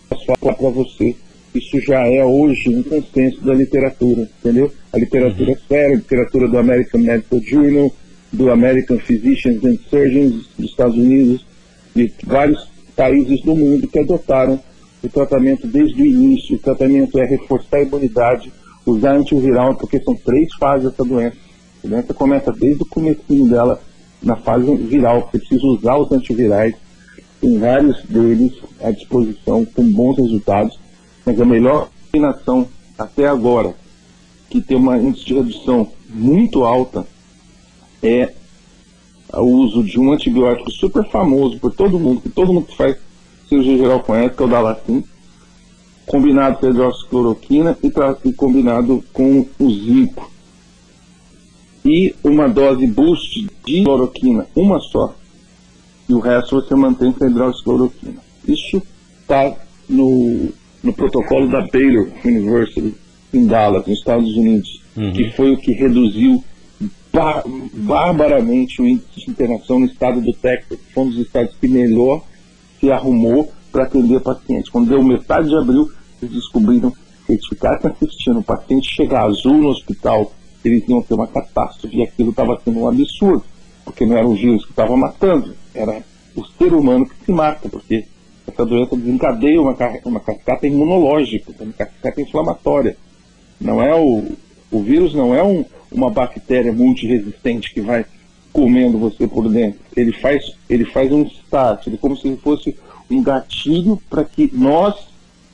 posso 0.08 0.26
falar 0.26 0.54
para 0.54 0.70
você, 0.70 1.16
isso 1.54 1.80
já 1.82 2.08
é 2.08 2.24
hoje 2.24 2.70
um 2.70 2.84
consenso 2.84 3.42
da 3.42 3.54
literatura, 3.54 4.30
entendeu? 4.40 4.72
A 4.94 4.98
literatura 4.98 5.52
uhum. 5.52 5.58
séria, 5.68 5.96
a 5.96 5.98
literatura 5.98 6.48
do 6.48 6.58
American 6.58 7.02
Medical 7.02 7.42
Journal, 7.42 7.92
do 8.32 8.50
American 8.50 8.98
Physicians 9.00 9.64
and 9.66 9.78
Surgeons 9.90 10.48
dos 10.58 10.70
Estados 10.70 10.96
Unidos, 10.96 11.46
de 11.94 12.12
vários 12.26 12.70
países 12.96 13.42
do 13.42 13.56
mundo 13.56 13.88
que 13.88 14.00
adotaram 14.00 14.60
o 15.04 15.10
tratamento 15.10 15.68
desde 15.68 16.02
o 16.02 16.06
início. 16.06 16.56
O 16.56 16.60
tratamento 16.60 17.20
é 17.20 17.26
reforçar 17.26 17.78
a 17.78 17.84
imunidade, 17.84 18.52
usar 18.86 19.14
antiviral, 19.14 19.76
porque 19.76 20.00
são 20.02 20.16
três 20.16 20.54
fases 20.56 20.90
dessa 20.90 21.04
doença. 21.04 21.38
A 21.84 21.88
doença 21.88 22.14
começa 22.14 22.52
desde 22.52 22.84
o 22.84 22.86
começo 22.86 23.22
dela, 23.48 23.82
na 24.22 24.36
fase 24.36 24.76
viral. 24.76 25.22
Você 25.32 25.40
precisa 25.40 25.66
usar 25.66 25.98
os 25.98 26.12
antivirais, 26.12 26.76
tem 27.40 27.58
vários 27.58 28.04
deles 28.04 28.54
à 28.80 28.92
disposição, 28.92 29.66
com 29.66 29.92
bons 29.92 30.18
resultados, 30.18 30.80
mas 31.26 31.42
a 31.42 31.46
melhor 31.46 31.90
combinação 32.12 32.68
até 32.98 33.28
agora, 33.28 33.74
que 34.50 34.62
tem 34.62 34.78
uma 34.78 34.98
índice 34.98 35.26
de 35.26 35.34
redução 35.34 35.88
muito 36.08 36.64
alta, 36.64 37.08
é 38.04 38.32
o 39.34 39.44
uso 39.44 39.84
de 39.84 40.00
um 40.00 40.12
antibiótico 40.12 40.70
super 40.72 41.04
famoso 41.10 41.58
por 41.58 41.74
todo 41.74 41.98
mundo, 41.98 42.22
que 42.22 42.30
todo 42.30 42.54
mundo 42.54 42.68
faz 42.76 42.98
cirurgia 43.52 43.78
geral 43.78 44.00
conhece, 44.00 44.36
que 44.36 44.42
é 44.42 44.46
o 44.46 44.50
Dalacin, 44.50 45.04
combinado 46.06 46.58
com 46.58 46.66
a 46.66 46.70
hidroxicloroquina 46.70 47.78
e, 47.84 48.30
e 48.30 48.34
combinado 48.34 49.04
com 49.12 49.46
o 49.60 49.70
zinco. 49.70 50.32
E 51.84 52.16
uma 52.24 52.48
dose 52.48 52.88
boost 52.88 53.48
de 53.66 53.84
cloroquina, 53.84 54.48
uma 54.56 54.80
só, 54.80 55.14
e 56.08 56.14
o 56.14 56.20
resto 56.20 56.62
você 56.62 56.76
mantém 56.76 57.12
com 57.12 57.26
a 57.26 57.28
hidroxicloroquina. 57.28 58.22
Isso 58.48 58.82
está 59.22 59.54
no, 59.90 60.50
no 60.82 60.94
protocolo 60.94 61.50
da 61.50 61.62
Baylor 61.68 62.08
University 62.24 62.96
em 63.34 63.46
Dallas, 63.46 63.86
nos 63.86 64.00
Estados 64.00 64.36
Unidos, 64.36 64.82
uhum. 64.96 65.12
que 65.12 65.30
foi 65.32 65.54
o 65.54 65.58
que 65.58 65.74
reduziu 65.74 66.44
bar 67.12 67.44
barbaramente 67.74 68.82
o 68.82 68.88
índice 68.88 69.26
de 69.26 69.32
internação 69.32 69.80
no 69.80 69.86
estado 69.86 70.22
do 70.22 70.32
Texas, 70.34 70.80
que 70.80 70.94
foi 70.94 71.04
um 71.04 71.10
dos 71.10 71.20
estados 71.20 71.54
que 71.60 71.68
melhor 71.68 72.24
se 72.82 72.92
arrumou 72.92 73.50
para 73.72 73.84
atender 73.84 74.20
pacientes. 74.20 74.70
Quando 74.70 74.90
deu 74.90 75.02
metade 75.04 75.48
de 75.48 75.56
abril, 75.56 75.90
eles 76.22 76.36
descobriram 76.36 76.92
que 76.92 77.32
eles 77.32 77.46
ficassem 77.46 77.92
assistindo 77.92 78.40
o 78.40 78.44
paciente 78.44 78.94
chegar 78.94 79.24
azul 79.24 79.54
no 79.54 79.70
hospital, 79.70 80.34
eles 80.66 80.84
iam 80.90 81.02
ter 81.02 81.14
uma 81.14 81.28
catástrofe 81.28 81.96
e 81.96 82.04
aquilo 82.04 82.32
estava 82.32 82.60
sendo 82.66 82.80
um 82.80 82.88
absurdo, 82.88 83.44
porque 83.86 84.06
não 84.06 84.18
era 84.18 84.28
o 84.28 84.34
vírus 84.34 84.66
que 84.66 84.72
estava 84.72 84.98
matando, 84.98 85.56
era 85.74 86.04
o 86.36 86.46
ser 86.46 86.74
humano 86.74 87.08
que 87.08 87.26
se 87.26 87.32
mata, 87.32 87.70
porque 87.70 88.06
essa 88.48 88.66
doença 88.66 88.98
desencadeia 88.98 89.62
uma, 89.62 89.76
uma 90.06 90.20
cascata 90.20 90.68
imunológica, 90.68 91.54
uma 91.60 91.74
cascata 91.74 92.22
inflamatória. 92.22 92.98
Não 93.60 93.82
é 93.82 93.96
o, 93.96 94.26
o 94.72 94.82
vírus 94.82 95.14
não 95.14 95.34
é 95.34 95.44
um, 95.44 95.64
uma 95.92 96.10
bactéria 96.10 96.74
multiresistente 96.74 97.74
que 97.74 97.82
vai 97.82 98.06
comendo 98.52 98.98
você 98.98 99.28
por 99.28 99.50
dentro. 99.50 99.80
Ele 99.96 100.12
faz, 100.12 100.56
ele 100.70 100.86
faz 100.86 101.12
um 101.12 101.24
start, 101.24 101.88
ele 101.88 101.96
é 101.96 102.00
como 102.00 102.16
se 102.16 102.36
fosse 102.38 102.76
um 103.10 103.22
gatilho 103.22 104.00
para 104.10 104.24
que 104.24 104.50
nós 104.54 104.96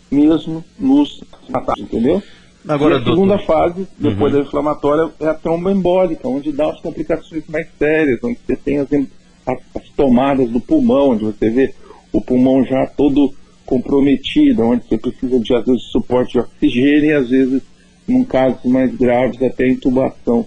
mesmo 0.10 0.64
nos 0.80 1.24
matássemos, 1.50 1.92
entendeu? 1.92 2.22
Agora, 2.68 2.96
e 2.96 2.98
a 2.98 3.04
segunda 3.04 3.40
fase, 3.40 3.88
depois 3.98 4.34
uhum. 4.34 4.40
da 4.40 4.46
inflamatória, 4.46 5.12
é 5.22 5.28
a 5.28 5.34
tromboembólica, 5.34 6.28
onde 6.28 6.52
dá 6.52 6.70
as 6.70 6.82
complicações 6.82 7.44
mais 7.48 7.68
sérias, 7.80 8.20
onde 8.22 8.38
você 8.46 8.56
tem 8.58 8.80
as, 8.80 8.92
as, 8.92 9.58
as 9.76 9.90
tomadas 9.96 10.50
do 10.50 10.60
pulmão, 10.60 11.12
onde 11.12 11.24
você 11.24 11.50
vê 11.50 11.74
o 12.12 12.20
pulmão 12.20 12.66
já 12.66 12.86
todo 12.86 13.34
comprometido, 13.66 14.64
onde 14.64 14.86
você 14.86 14.98
precisa 14.98 15.40
de, 15.40 15.54
às 15.54 15.66
vezes, 15.66 15.84
suporte 15.84 16.34
de 16.34 16.40
oxigênio 16.40 17.06
e, 17.06 17.14
às 17.14 17.30
vezes, 17.30 17.62
em 18.08 18.24
casos 18.24 18.64
mais 18.66 18.94
graves, 18.96 19.42
até 19.42 19.68
intubação. 19.68 20.46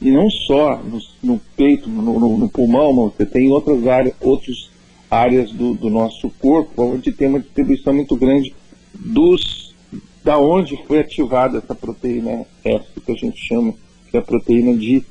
E 0.00 0.10
não 0.10 0.30
só 0.30 0.76
no, 0.78 0.98
no 1.22 1.40
peito, 1.56 1.88
no, 1.88 2.18
no, 2.18 2.38
no, 2.38 2.48
pulmão, 2.48 2.94
você 3.10 3.26
tem 3.26 3.50
outras 3.50 3.86
áreas, 3.86 4.14
outras 4.20 4.70
áreas 5.10 5.52
do, 5.52 5.74
do, 5.74 5.90
nosso 5.90 6.30
corpo 6.40 6.82
onde 6.82 7.12
tem 7.12 7.28
uma 7.28 7.40
distribuição 7.40 7.92
muito 7.92 8.16
grande 8.16 8.54
dos 8.94 9.74
da 10.24 10.38
onde 10.38 10.78
foi 10.86 11.00
ativada 11.00 11.58
essa 11.58 11.74
proteína 11.74 12.46
S 12.64 12.84
que 13.04 13.12
a 13.12 13.14
gente 13.14 13.38
chama, 13.46 13.74
que 14.10 14.16
é 14.16 14.20
a 14.20 14.22
proteína 14.22 14.76
de 14.76 15.02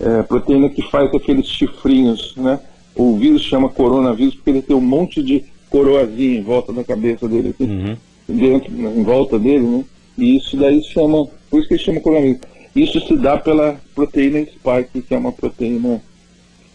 é, 0.00 0.22
proteína 0.22 0.68
que 0.70 0.82
faz 0.90 1.12
aqueles 1.14 1.46
chifrinhos, 1.46 2.34
né? 2.36 2.60
O 2.94 3.16
vírus 3.16 3.42
chama 3.42 3.68
coronavírus 3.68 4.34
porque 4.34 4.50
ele 4.50 4.62
tem 4.62 4.76
um 4.76 4.80
monte 4.80 5.22
de 5.22 5.44
coroazinha 5.70 6.38
em 6.38 6.42
volta 6.42 6.72
da 6.72 6.82
cabeça 6.82 7.28
dele, 7.28 7.50
assim, 7.50 7.70
uhum. 7.70 7.96
dentro, 8.28 8.72
em 8.72 9.02
volta 9.02 9.38
dele, 9.38 9.66
né? 9.66 9.84
E 10.16 10.36
isso 10.36 10.56
daí 10.56 10.82
chama, 10.82 11.26
por 11.50 11.60
isso 11.60 11.68
que 11.68 11.74
ele 11.74 11.82
chama 11.82 12.00
coronavírus. 12.00 12.40
Isso 12.82 13.00
se 13.06 13.16
dá 13.16 13.36
pela 13.36 13.80
proteína 13.94 14.44
spike, 14.44 15.02
que 15.02 15.14
é 15.14 15.18
uma 15.18 15.32
proteína 15.32 16.00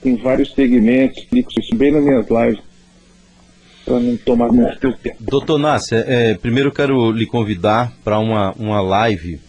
tem 0.04 0.18
vários 0.18 0.52
segmentos, 0.54 1.18
explico 1.20 1.50
isso 1.58 1.76
bem 1.76 1.94
nas 1.94 2.04
minhas 2.04 2.28
lives, 2.30 2.62
para 3.86 4.00
não 4.02 4.18
tomar 4.18 4.50
muito 4.50 4.92
tempo. 4.98 5.16
Doutor 5.22 5.58
Nácia, 5.58 6.04
é, 6.06 6.34
primeiro 6.34 6.74
quero 6.74 7.10
lhe 7.12 7.26
convidar 7.26 7.94
para 8.04 8.20
uma, 8.20 8.52
uma 8.60 8.82
live 8.82 9.40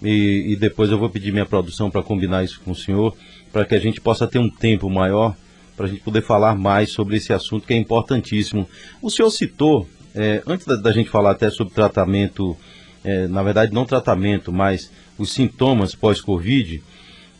e, 0.00 0.52
e, 0.52 0.56
depois 0.56 0.90
eu 0.92 0.98
vou 0.98 1.10
pedir 1.10 1.32
minha 1.32 1.44
produção 1.44 1.90
para 1.90 2.00
combinar 2.00 2.44
isso 2.44 2.60
com 2.64 2.70
o 2.70 2.76
senhor, 2.76 3.12
para 3.52 3.64
que 3.64 3.74
a 3.74 3.80
gente 3.80 4.00
possa 4.00 4.28
ter 4.28 4.38
um 4.38 4.48
tempo 4.48 4.88
maior 4.88 5.34
para 5.76 5.86
a 5.86 5.88
gente 5.88 6.00
poder 6.00 6.22
falar 6.22 6.56
mais 6.56 6.92
sobre 6.92 7.16
esse 7.16 7.32
assunto 7.32 7.66
que 7.66 7.74
é 7.74 7.76
importantíssimo. 7.76 8.68
O 9.02 9.10
senhor 9.10 9.30
citou, 9.30 9.88
é, 10.14 10.42
antes 10.46 10.64
da, 10.64 10.76
da, 10.76 10.92
gente 10.92 11.10
falar 11.10 11.32
até 11.32 11.50
sobre 11.50 11.74
tratamento, 11.74 12.56
é, 13.04 13.26
na 13.26 13.42
verdade 13.42 13.72
não 13.72 13.84
tratamento, 13.84 14.52
mas 14.52 14.90
os 15.18 15.32
sintomas 15.32 15.94
pós-Covid, 15.94 16.82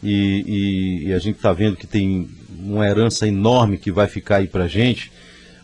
e, 0.02 0.10
e, 0.12 1.08
e, 1.08 1.12
a 1.12 1.18
gente 1.18 1.36
está 1.36 1.52
vendo 1.52 1.76
que 1.76 1.86
tem 1.86 2.28
uma 2.58 2.86
herança 2.86 3.26
enorme 3.26 3.78
que 3.78 3.90
vai 3.90 4.06
ficar 4.06 4.36
aí 4.36 4.46
para 4.46 4.68
gente. 4.68 5.10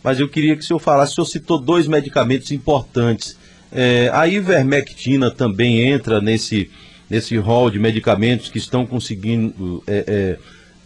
Mas 0.02 0.20
eu 0.20 0.28
queria 0.28 0.56
que 0.56 0.62
o 0.62 0.66
senhor 0.66 0.78
falasse, 0.78 1.12
o 1.12 1.14
senhor 1.14 1.26
citou 1.26 1.58
dois 1.58 1.86
medicamentos 1.86 2.50
importantes. 2.50 3.38
É, 3.72 4.10
a 4.12 4.26
ivermectina 4.28 5.30
também 5.30 5.80
entra 5.80 6.20
nesse, 6.20 6.70
nesse 7.08 7.36
rol 7.36 7.70
de 7.70 7.78
medicamentos 7.78 8.48
que 8.48 8.58
estão 8.58 8.84
conseguindo 8.86 9.82
é, 9.86 10.38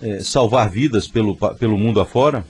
é, 0.02 0.08
é 0.16 0.20
salvar 0.20 0.70
vidas 0.70 1.08
pelo, 1.08 1.37
pelo 1.58 1.76
mundo 1.76 2.00
afora? 2.00 2.44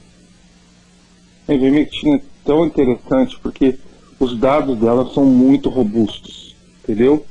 A 1.47 1.54
ivermectina 1.54 2.16
é 2.16 2.23
tão 2.44 2.66
interessante 2.66 3.38
porque 3.40 3.78
os 4.18 4.37
dados 4.38 4.78
dela 4.78 5.11
são 5.14 5.25
muito 5.25 5.68
robustos, 5.68 6.54
entendeu? 6.82 7.25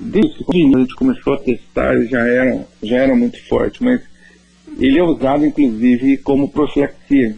Desde 0.00 0.44
que 0.44 0.74
a 0.74 0.78
gente 0.78 0.94
começou 0.94 1.34
a 1.34 1.38
testar, 1.38 2.00
já 2.06 2.20
era, 2.20 2.66
já 2.82 2.96
era 2.96 3.14
muito 3.14 3.40
forte, 3.46 3.82
mas 3.82 4.02
ele 4.78 4.98
é 4.98 5.02
usado 5.02 5.46
inclusive 5.46 6.16
como 6.18 6.50
profilaxia 6.50 7.36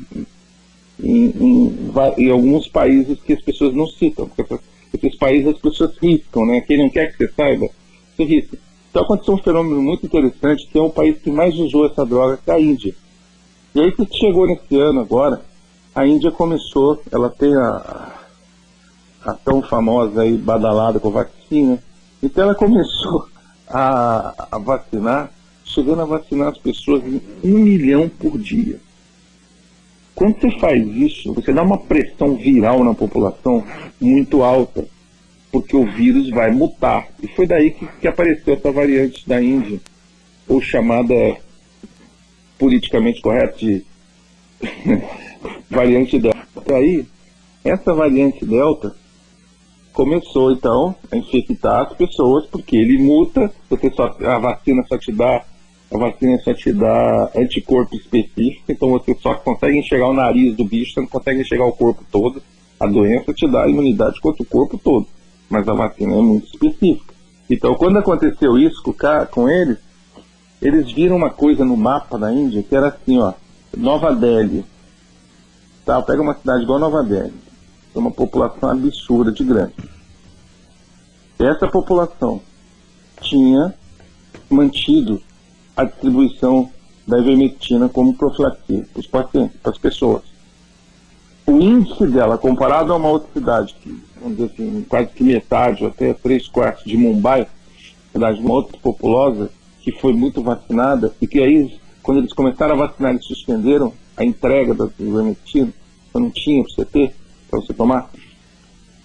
em, 0.99 1.27
em, 1.27 1.93
em, 2.19 2.31
alguns 2.31 2.67
países 2.69 3.21
que 3.21 3.35
as 3.35 3.43
pessoas 3.43 3.75
não 3.75 3.87
citam, 3.87 4.29
porque 4.29 4.59
esses 4.95 5.19
países 5.19 5.49
as 5.49 5.59
pessoas 5.59 5.97
riscam, 5.99 6.47
né? 6.47 6.63
Quem 6.63 6.79
não 6.79 6.89
quer 6.89 7.13
que 7.13 7.19
você 7.19 7.33
saiba, 7.35 7.69
você 8.17 8.25
risca. 8.25 8.59
Então 8.91 9.03
aconteceu 9.03 9.35
um 9.35 9.39
fenômeno 9.39 9.83
muito 9.83 10.07
interessante, 10.07 10.67
que 10.67 10.79
é 10.79 10.81
o 10.81 10.89
país 10.89 11.19
que 11.19 11.31
mais 11.31 11.55
usou 11.57 11.87
essa 11.87 12.05
droga, 12.07 12.39
que 12.43 12.51
é 12.51 12.55
a 12.55 12.61
Índia. 12.61 12.95
E 13.75 13.81
aí 13.81 13.93
que 13.93 14.07
chegou 14.17 14.47
nesse 14.47 14.75
ano 14.75 15.01
agora, 15.01 15.43
a 15.95 16.07
Índia 16.07 16.31
começou, 16.31 17.03
ela 17.13 17.29
tem 17.29 17.55
a, 17.55 18.15
a 19.23 19.35
tão 19.35 19.61
famosa 19.61 20.25
e 20.25 20.37
badalada 20.39 20.99
com 20.99 21.11
vacina, 21.11 21.79
então 22.23 22.45
ela 22.45 22.55
começou 22.55 23.29
a, 23.69 24.49
a 24.51 24.59
vacinar, 24.59 25.31
chegando 25.65 26.03
a 26.03 26.07
vacinar 26.07 26.49
as 26.49 26.59
pessoas 26.59 27.03
em 27.05 27.21
um 27.45 27.59
milhão 27.59 28.09
por 28.09 28.39
dia. 28.39 28.79
Quando 30.15 30.41
você 30.41 30.59
faz 30.59 30.83
isso, 30.87 31.35
você 31.35 31.53
dá 31.53 31.63
uma 31.63 31.79
pressão 31.79 32.37
viral 32.37 32.83
na 32.83 32.95
população 32.95 33.63
muito 34.01 34.43
alta, 34.43 34.87
porque 35.53 35.77
o 35.77 35.85
vírus 35.85 36.31
vai 36.31 36.51
mutar. 36.51 37.09
E 37.23 37.29
foi 37.29 37.47
daí 37.47 37.73
que, 37.73 37.87
que 38.01 38.09
apareceu 38.09 38.55
essa 38.55 38.73
variante 38.73 39.29
da 39.29 39.43
Índia, 39.43 39.79
ou 40.49 40.61
chamada 40.63 41.15
politicamente 42.59 43.21
correta 43.21 43.59
de 43.59 43.85
variante 45.69 46.19
Delta. 46.19 46.75
Aí, 46.75 47.07
essa 47.63 47.93
variante 47.93 48.45
Delta 48.47 48.97
começou 49.97 50.53
então 50.53 50.95
a 51.11 51.17
infectar 51.17 51.87
as 51.87 51.95
pessoas, 51.95 52.45
porque 52.47 52.76
ele 52.76 52.99
muta, 52.99 53.50
você 53.69 53.91
só, 53.91 54.15
a 54.21 54.38
vacina 54.38 54.85
só 54.87 54.99
te 54.99 55.11
dá 55.11 55.43
a 55.91 55.99
vacina 55.99 56.37
só 56.41 56.53
te 56.53 56.73
dá 56.73 57.31
anticorpo 57.35 57.97
específico, 57.97 58.65
então 58.69 58.91
você 58.91 59.15
só 59.15 59.35
consegue 59.37 59.79
enxergar 59.79 60.09
o 60.09 60.12
nariz 60.12 60.55
do 60.55 60.65
bicho, 60.65 60.93
você 60.93 61.00
não 61.00 61.07
consegue 61.07 61.41
enxergar 61.41 61.65
o 61.65 61.73
corpo 61.73 62.05
todo. 62.11 62.43
A 62.79 62.87
doença 62.87 63.33
te 63.33 63.49
dá 63.49 63.67
imunidade 63.69 64.21
contra 64.21 64.43
o 64.43 64.47
corpo 64.47 64.76
todo, 64.76 65.07
mas 65.49 65.67
a 65.67 65.73
vacina 65.73 66.12
é 66.12 66.21
muito 66.21 66.47
específica. 66.47 67.15
Então, 67.49 67.75
quando 67.76 67.99
aconteceu 67.99 68.59
isso 68.59 68.83
com, 68.83 68.93
com 69.31 69.49
eles, 69.49 69.79
eles 70.61 70.93
viram 70.93 71.17
uma 71.17 71.31
coisa 71.31 71.65
no 71.65 71.76
mapa 71.76 72.19
da 72.19 72.33
Índia 72.33 72.65
que 72.65 72.75
era 72.75 72.88
assim, 72.88 73.19
ó, 73.19 73.33
Nova 73.75 74.15
Delhi. 74.15 74.65
Tá, 75.87 76.03
pega 76.03 76.21
uma 76.21 76.35
cidade 76.35 76.65
igual 76.65 76.81
Nova 76.81 77.03
Delhi. 77.05 77.46
Tem 77.97 78.03
uma 78.03 78.11
população 78.11 78.69
absurda 78.69 79.33
de 79.33 79.43
grande. 79.43 79.73
Essa 81.38 81.67
população 81.67 82.43
tinha 83.23 83.75
mantido 84.50 85.23
a 85.75 85.85
distribuição 85.85 86.71
da 87.09 87.19
ivermectina 87.19 87.88
como 87.88 88.12
profilaxia 88.12 88.87
para 88.93 89.00
os 89.00 89.07
pacientes, 89.07 89.57
para 89.62 89.73
as 89.73 89.79
pessoas. 89.79 90.25
O 91.47 91.53
índice 91.53 92.07
dela, 92.09 92.37
comparado 92.37 92.93
a 92.93 92.97
uma 92.97 93.09
outra 93.09 93.31
cidade, 93.33 93.75
que, 93.81 93.99
vamos 94.21 94.37
dizer 94.37 94.53
assim, 94.53 94.85
quase 94.87 95.09
que 95.12 95.25
metade, 95.25 95.83
ou 95.83 95.88
até 95.88 96.12
três 96.12 96.47
quartos 96.49 96.85
de 96.85 96.99
Mumbai, 96.99 97.49
cidade 98.12 98.45
outra 98.47 98.76
populosa, 98.76 99.50
que 99.81 99.91
foi 99.93 100.12
muito 100.12 100.43
vacinada, 100.43 101.15
e 101.19 101.26
que 101.26 101.38
aí, 101.38 101.81
quando 102.03 102.19
eles 102.19 102.35
começaram 102.35 102.75
a 102.75 102.88
vacinar, 102.88 103.12
eles 103.12 103.25
suspenderam 103.25 103.91
a 104.15 104.23
entrega 104.23 104.75
da 104.75 104.87
ivermectina, 104.99 105.73
então 106.11 106.21
não 106.21 106.31
tinha 106.31 106.62
para 106.62 106.75
você 106.75 106.85
ter, 106.85 107.15
para 107.50 107.61
você 107.61 107.73
tomar. 107.73 108.11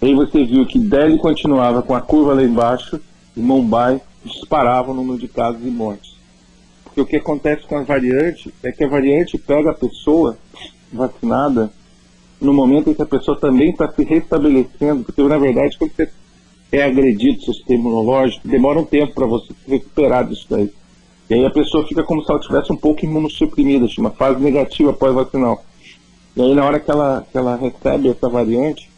Aí 0.01 0.15
você 0.15 0.43
viu 0.43 0.65
que 0.65 0.79
Delhi 0.79 1.17
continuava 1.17 1.81
com 1.81 1.95
a 1.95 2.01
curva 2.01 2.33
lá 2.33 2.43
embaixo, 2.43 2.99
e 3.35 3.39
Mumbai 3.39 4.01
disparava 4.23 4.91
o 4.91 4.93
número 4.93 5.17
de 5.17 5.27
casos 5.27 5.61
e 5.63 5.69
mortes. 5.69 6.15
Porque 6.83 7.01
o 7.01 7.05
que 7.05 7.15
acontece 7.15 7.65
com 7.65 7.77
a 7.77 7.83
variante 7.83 8.53
é 8.63 8.71
que 8.71 8.83
a 8.83 8.87
variante 8.87 9.37
pega 9.37 9.71
a 9.71 9.75
pessoa 9.75 10.37
vacinada 10.91 11.71
no 12.39 12.53
momento 12.53 12.89
em 12.89 12.93
que 12.93 13.01
a 13.01 13.05
pessoa 13.05 13.39
também 13.39 13.69
está 13.69 13.89
se 13.91 14.03
restabelecendo, 14.03 15.03
porque 15.03 15.21
na 15.23 15.37
verdade 15.37 15.77
quando 15.77 15.91
você 15.93 16.09
é 16.71 16.83
agredido 16.83 17.37
do 17.37 17.53
sistema 17.53 17.79
imunológico, 17.79 18.47
demora 18.47 18.79
um 18.79 18.85
tempo 18.85 19.13
para 19.13 19.27
você 19.27 19.53
se 19.53 19.69
recuperar 19.69 20.27
disso 20.27 20.47
daí. 20.49 20.71
E 21.29 21.33
aí 21.35 21.45
a 21.45 21.49
pessoa 21.49 21.87
fica 21.87 22.03
como 22.03 22.23
se 22.23 22.31
ela 22.31 22.39
tivesse 22.39 22.73
um 22.73 22.77
pouco 22.77 23.05
imunossuprimida, 23.05 23.87
uma 23.97 24.11
fase 24.11 24.41
negativa 24.41 24.91
pós-vacinal. 24.91 25.63
E 26.35 26.41
aí 26.41 26.55
na 26.55 26.65
hora 26.65 26.79
que 26.79 26.89
ela, 26.89 27.25
que 27.31 27.37
ela 27.37 27.55
recebe 27.55 28.09
essa 28.09 28.29
variante, 28.29 28.89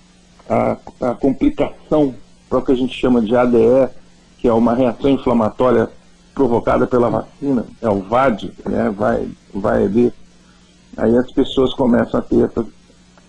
a, 0.50 0.78
a 1.02 1.14
complicação 1.16 2.14
para 2.50 2.60
o 2.60 2.62
que 2.62 2.72
a 2.72 2.76
gente 2.76 2.94
chama 2.98 3.22
de 3.22 3.36
ADE, 3.36 3.90
que 4.38 4.48
é 4.48 4.54
uma 4.54 4.76
reação 4.76 5.10
inflamatória 5.10 5.90
provocada 6.34 6.86
pela 6.86 7.10
vacina, 7.10 7.66
é 7.82 7.90
o 7.90 8.02
VAD, 8.02 8.52
né, 8.66 8.94
vai, 8.96 9.28
vai 9.54 9.88
ver, 9.88 10.14
aí 10.98 11.16
as 11.16 11.32
pessoas 11.32 11.74
começam 11.74 12.20
a 12.20 12.24
ter 12.24 12.46
essas, 12.46 12.66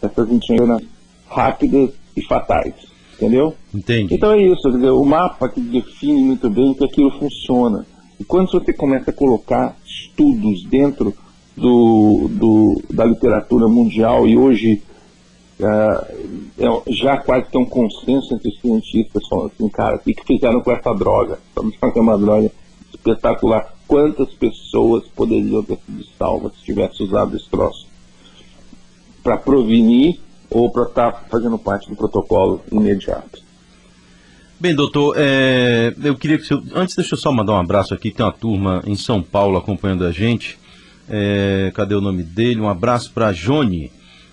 essas 0.02 0.31
interações 0.31 0.88
rápidas 1.29 1.90
e 2.16 2.22
fatais, 2.22 2.74
entendeu? 3.14 3.55
Entendi. 3.74 4.14
Então 4.14 4.33
é 4.33 4.42
isso, 4.42 4.70
dizer, 4.70 4.90
o 4.90 5.05
mapa 5.05 5.48
que 5.48 5.61
define 5.61 6.22
muito 6.22 6.48
bem 6.48 6.74
que 6.74 6.85
aquilo 6.85 7.11
funciona. 7.18 7.87
E 8.18 8.24
quando 8.24 8.50
você 8.50 8.72
começa 8.72 9.11
a 9.11 9.14
colocar 9.14 9.76
estudos 9.85 10.64
dentro 10.64 11.14
do, 11.57 12.29
do 12.31 12.83
da 12.90 13.05
literatura 13.05 13.69
mundial, 13.69 14.27
e 14.27 14.37
hoje 14.37 14.83
é, 15.61 16.64
é, 16.64 16.93
já 16.93 17.17
quase 17.17 17.47
tem 17.51 17.61
um 17.61 17.64
consenso 17.64 18.35
entre 18.35 18.49
os 18.49 18.61
cientistas 18.61 19.27
falando 19.29 19.53
assim, 19.55 19.69
cara, 19.69 19.97
o 19.97 19.99
que, 20.01 20.14
que 20.14 20.25
fizeram 20.27 20.61
com 20.61 20.73
essa 20.73 20.93
droga? 20.93 21.38
Estamos 21.49 21.77
fazendo 21.77 22.03
uma 22.03 22.19
droga 22.19 22.51
espetacular. 22.93 23.73
Quantas 23.87 24.33
pessoas 24.35 25.05
poderiam 25.14 25.62
ter 25.62 25.79
sido 25.87 26.05
salvas 26.19 26.53
se 26.57 26.64
tivesse 26.64 27.03
usado 27.03 27.37
esse 27.37 27.49
troço? 27.49 27.87
Para 29.23 29.37
provenir 29.37 30.21
ou 30.51 30.71
para 30.71 30.85
estar 30.85 31.12
tá 31.12 31.25
fazendo 31.31 31.59
parte 31.59 31.88
do 31.88 31.97
protocolo 31.97 32.61
imediato. 32.71 33.43
Bem, 34.59 34.75
doutor, 34.75 35.14
é, 35.19 35.95
eu 36.03 36.17
queria 36.17 36.38
que. 36.38 36.47
Antes, 36.75 36.97
deixa 36.97 37.14
eu 37.14 37.19
só 37.19 37.31
mandar 37.31 37.53
um 37.53 37.61
abraço 37.61 37.93
aqui. 37.93 38.11
Tem 38.11 38.25
uma 38.25 38.33
turma 38.33 38.83
em 38.87 38.97
São 38.97 39.23
Paulo 39.23 39.59
acompanhando 39.59 40.05
a 40.05 40.12
gente. 40.12 40.59
É, 41.09 41.71
cadê 41.75 41.95
o 41.95 42.01
nome 42.01 42.23
dele? 42.23 42.61
Um 42.61 42.69
abraço 42.69 43.11
para 43.12 43.33
Jone, 43.33 43.90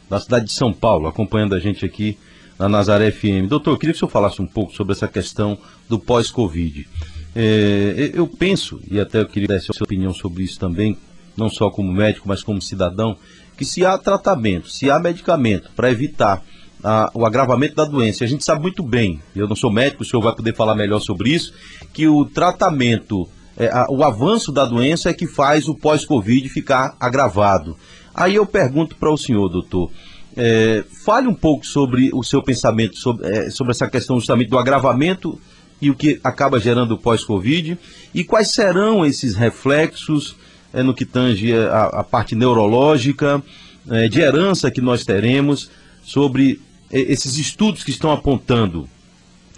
da 0.09 0.19
cidade 0.19 0.45
de 0.45 0.53
São 0.53 0.71
Paulo, 0.71 1.07
acompanhando 1.07 1.55
a 1.55 1.59
gente 1.59 1.85
aqui 1.85 2.17
na 2.57 2.69
Nazaré 2.69 3.11
FM. 3.11 3.47
Doutor, 3.47 3.71
eu 3.71 3.77
queria 3.77 3.93
que 3.93 3.97
o 3.97 3.99
senhor 3.99 4.11
falasse 4.11 4.41
um 4.41 4.47
pouco 4.47 4.73
sobre 4.73 4.93
essa 4.93 5.07
questão 5.07 5.57
do 5.89 5.97
pós-Covid. 5.97 6.87
É, 7.35 8.11
eu 8.13 8.27
penso, 8.27 8.79
e 8.89 8.99
até 8.99 9.21
eu 9.21 9.25
queria 9.25 9.47
dar 9.47 9.55
a 9.55 9.59
sua 9.59 9.73
opinião 9.83 10.13
sobre 10.13 10.43
isso 10.43 10.59
também, 10.59 10.97
não 11.35 11.49
só 11.49 11.69
como 11.69 11.91
médico, 11.91 12.27
mas 12.27 12.43
como 12.43 12.61
cidadão, 12.61 13.17
que 13.57 13.65
se 13.65 13.85
há 13.85 13.97
tratamento, 13.97 14.69
se 14.69 14.89
há 14.89 14.99
medicamento 14.99 15.71
para 15.75 15.89
evitar 15.89 16.43
a, 16.83 17.09
o 17.13 17.25
agravamento 17.25 17.75
da 17.75 17.85
doença, 17.85 18.23
a 18.23 18.27
gente 18.27 18.43
sabe 18.43 18.61
muito 18.61 18.83
bem, 18.83 19.21
eu 19.35 19.47
não 19.47 19.55
sou 19.55 19.71
médico, 19.71 20.03
o 20.03 20.05
senhor 20.05 20.21
vai 20.21 20.35
poder 20.35 20.55
falar 20.55 20.75
melhor 20.75 20.99
sobre 20.99 21.29
isso, 21.29 21.53
que 21.93 22.07
o 22.07 22.25
tratamento, 22.25 23.29
é, 23.61 23.69
a, 23.71 23.85
o 23.91 24.03
avanço 24.03 24.51
da 24.51 24.65
doença 24.65 25.11
é 25.11 25.13
que 25.13 25.27
faz 25.27 25.67
o 25.67 25.75
pós-Covid 25.75 26.49
ficar 26.49 26.95
agravado. 26.99 27.77
Aí 28.11 28.33
eu 28.33 28.45
pergunto 28.45 28.95
para 28.95 29.11
o 29.11 29.17
senhor, 29.17 29.47
doutor, 29.49 29.91
é, 30.35 30.83
fale 31.05 31.27
um 31.27 31.33
pouco 31.33 31.63
sobre 31.63 32.09
o 32.11 32.23
seu 32.23 32.41
pensamento 32.41 32.97
sobre, 32.97 33.27
é, 33.27 33.51
sobre 33.51 33.71
essa 33.71 33.87
questão 33.87 34.19
justamente 34.19 34.49
do 34.49 34.57
agravamento 34.57 35.39
e 35.79 35.91
o 35.91 35.95
que 35.95 36.19
acaba 36.23 36.59
gerando 36.59 36.93
o 36.93 36.97
pós-Covid? 36.97 37.77
E 38.15 38.23
quais 38.23 38.49
serão 38.49 39.05
esses 39.05 39.35
reflexos 39.35 40.35
é, 40.73 40.81
no 40.81 40.95
que 40.95 41.05
tange 41.05 41.53
a, 41.53 41.83
a 41.99 42.03
parte 42.03 42.33
neurológica, 42.33 43.43
é, 43.91 44.07
de 44.07 44.21
herança 44.21 44.71
que 44.71 44.81
nós 44.81 45.05
teremos 45.05 45.69
sobre 46.03 46.59
é, 46.91 46.99
esses 46.99 47.37
estudos 47.37 47.83
que 47.83 47.91
estão 47.91 48.11
apontando 48.11 48.89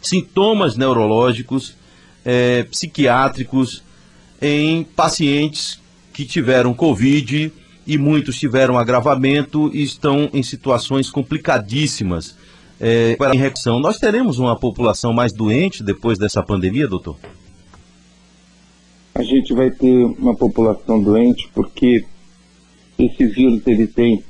sintomas 0.02 0.76
neurológicos, 0.76 1.82
psiquiátricos 2.70 3.84
em 4.44 4.84
pacientes 4.84 5.80
que 6.12 6.26
tiveram 6.26 6.74
Covid 6.74 7.52
e 7.88 7.98
muitos 7.98 8.38
tiveram 8.38 8.78
agravamento 8.78 9.72
e 9.74 9.82
estão 9.82 10.30
em 10.34 10.44
situações 10.44 11.10
complicadíssimas 11.10 12.36
é, 12.80 13.16
para 13.16 13.32
a 13.32 13.80
Nós 13.80 13.98
teremos 13.98 14.40
uma 14.40 14.60
população 14.60 15.14
mais 15.14 15.32
doente 15.32 15.82
depois 15.82 16.20
dessa 16.20 16.44
pandemia, 16.44 16.88
doutor? 16.88 17.16
A 19.16 19.24
gente 19.24 19.54
vai 19.54 19.72
ter 19.72 20.06
uma 20.06 20.36
população 20.36 21.02
doente 21.02 21.50
porque 21.54 22.04
esse 23.00 23.26
vírus 23.28 23.62
ele 23.66 23.88
tem 23.88 24.24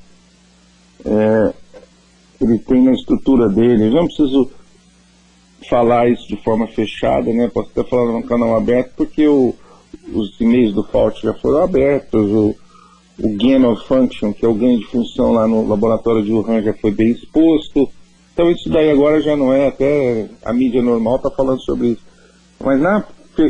é, 1.06 1.54
ele 2.40 2.60
tem 2.60 2.84
na 2.84 2.92
estrutura 2.92 3.50
dele. 3.50 3.88
Eu 3.88 3.92
não 3.92 4.06
preciso 4.06 4.52
falar 5.68 6.10
isso 6.10 6.28
de 6.28 6.36
forma 6.44 6.68
fechada, 6.68 7.34
né? 7.34 7.50
Posso 7.52 7.72
até 7.72 7.90
falar 7.90 8.12
no 8.12 8.24
canal 8.24 8.56
aberto 8.56 8.92
porque 8.96 9.28
o, 9.28 9.56
os 10.14 10.40
e-mails 10.40 10.74
do 10.74 10.84
FAUT 10.84 11.22
já 11.22 11.34
foram 11.34 11.64
abertos, 11.64 12.30
o, 12.32 12.56
o 13.20 13.30
gain 13.38 13.64
of 13.66 13.86
function, 13.88 14.34
que 14.34 14.46
é 14.46 14.48
o 14.48 14.54
ganho 14.54 14.80
de 14.80 14.86
função 14.88 15.32
lá 15.32 15.48
no 15.48 15.68
laboratório 15.68 16.24
de 16.24 16.32
Wuhan 16.32 16.62
já 16.62 16.74
foi 16.74 16.92
bem 16.92 17.12
exposto. 17.12 17.90
Então 18.34 18.50
isso 18.52 18.70
daí 18.70 18.90
agora 18.90 19.22
já 19.22 19.36
não 19.38 19.54
é, 19.54 19.68
até 19.68 20.28
a 20.44 20.52
mídia 20.54 20.82
normal 20.82 21.18
está 21.18 21.30
falando 21.30 21.62
sobre 21.62 21.90
isso. 21.90 22.02
Mas 22.64 22.80
na, 22.80 23.04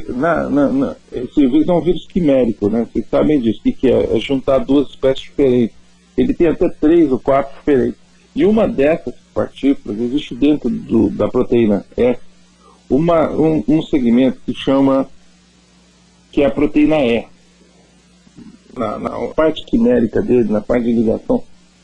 na, 0.09 0.49
na, 0.49 0.67
na, 0.69 0.95
esse 1.11 1.47
vírus 1.47 1.67
é 1.67 1.73
um 1.73 1.81
vírus 1.81 2.05
quimérico, 2.07 2.69
né? 2.69 2.87
Vocês 2.91 3.05
sabem 3.09 3.39
disso, 3.39 3.59
o 3.59 3.63
que, 3.63 3.71
que 3.71 3.87
é? 3.89 4.15
É 4.15 4.19
juntar 4.19 4.59
duas 4.59 4.89
espécies 4.89 5.23
diferentes. 5.23 5.75
Ele 6.17 6.33
tem 6.33 6.47
até 6.47 6.69
três 6.69 7.11
ou 7.11 7.19
quatro 7.19 7.55
diferentes. 7.57 7.99
E 8.35 8.45
uma 8.45 8.67
dessas 8.67 9.13
partículas 9.33 9.99
existe 9.99 10.35
dentro 10.35 10.69
do, 10.69 11.09
da 11.09 11.27
proteína 11.27 11.85
S 11.95 12.19
uma, 12.89 13.29
um, 13.31 13.63
um 13.67 13.81
segmento 13.81 14.39
que 14.45 14.53
chama 14.53 15.07
que 16.33 16.41
é 16.41 16.47
a 16.47 16.51
proteína 16.51 16.99
E. 16.99 17.25
Na, 18.75 18.97
na 18.97 19.27
parte 19.35 19.63
quimérica 19.65 20.19
dele, 20.19 20.51
na 20.51 20.59
parte 20.59 20.85
de 20.85 20.93
ligação, 20.93 21.43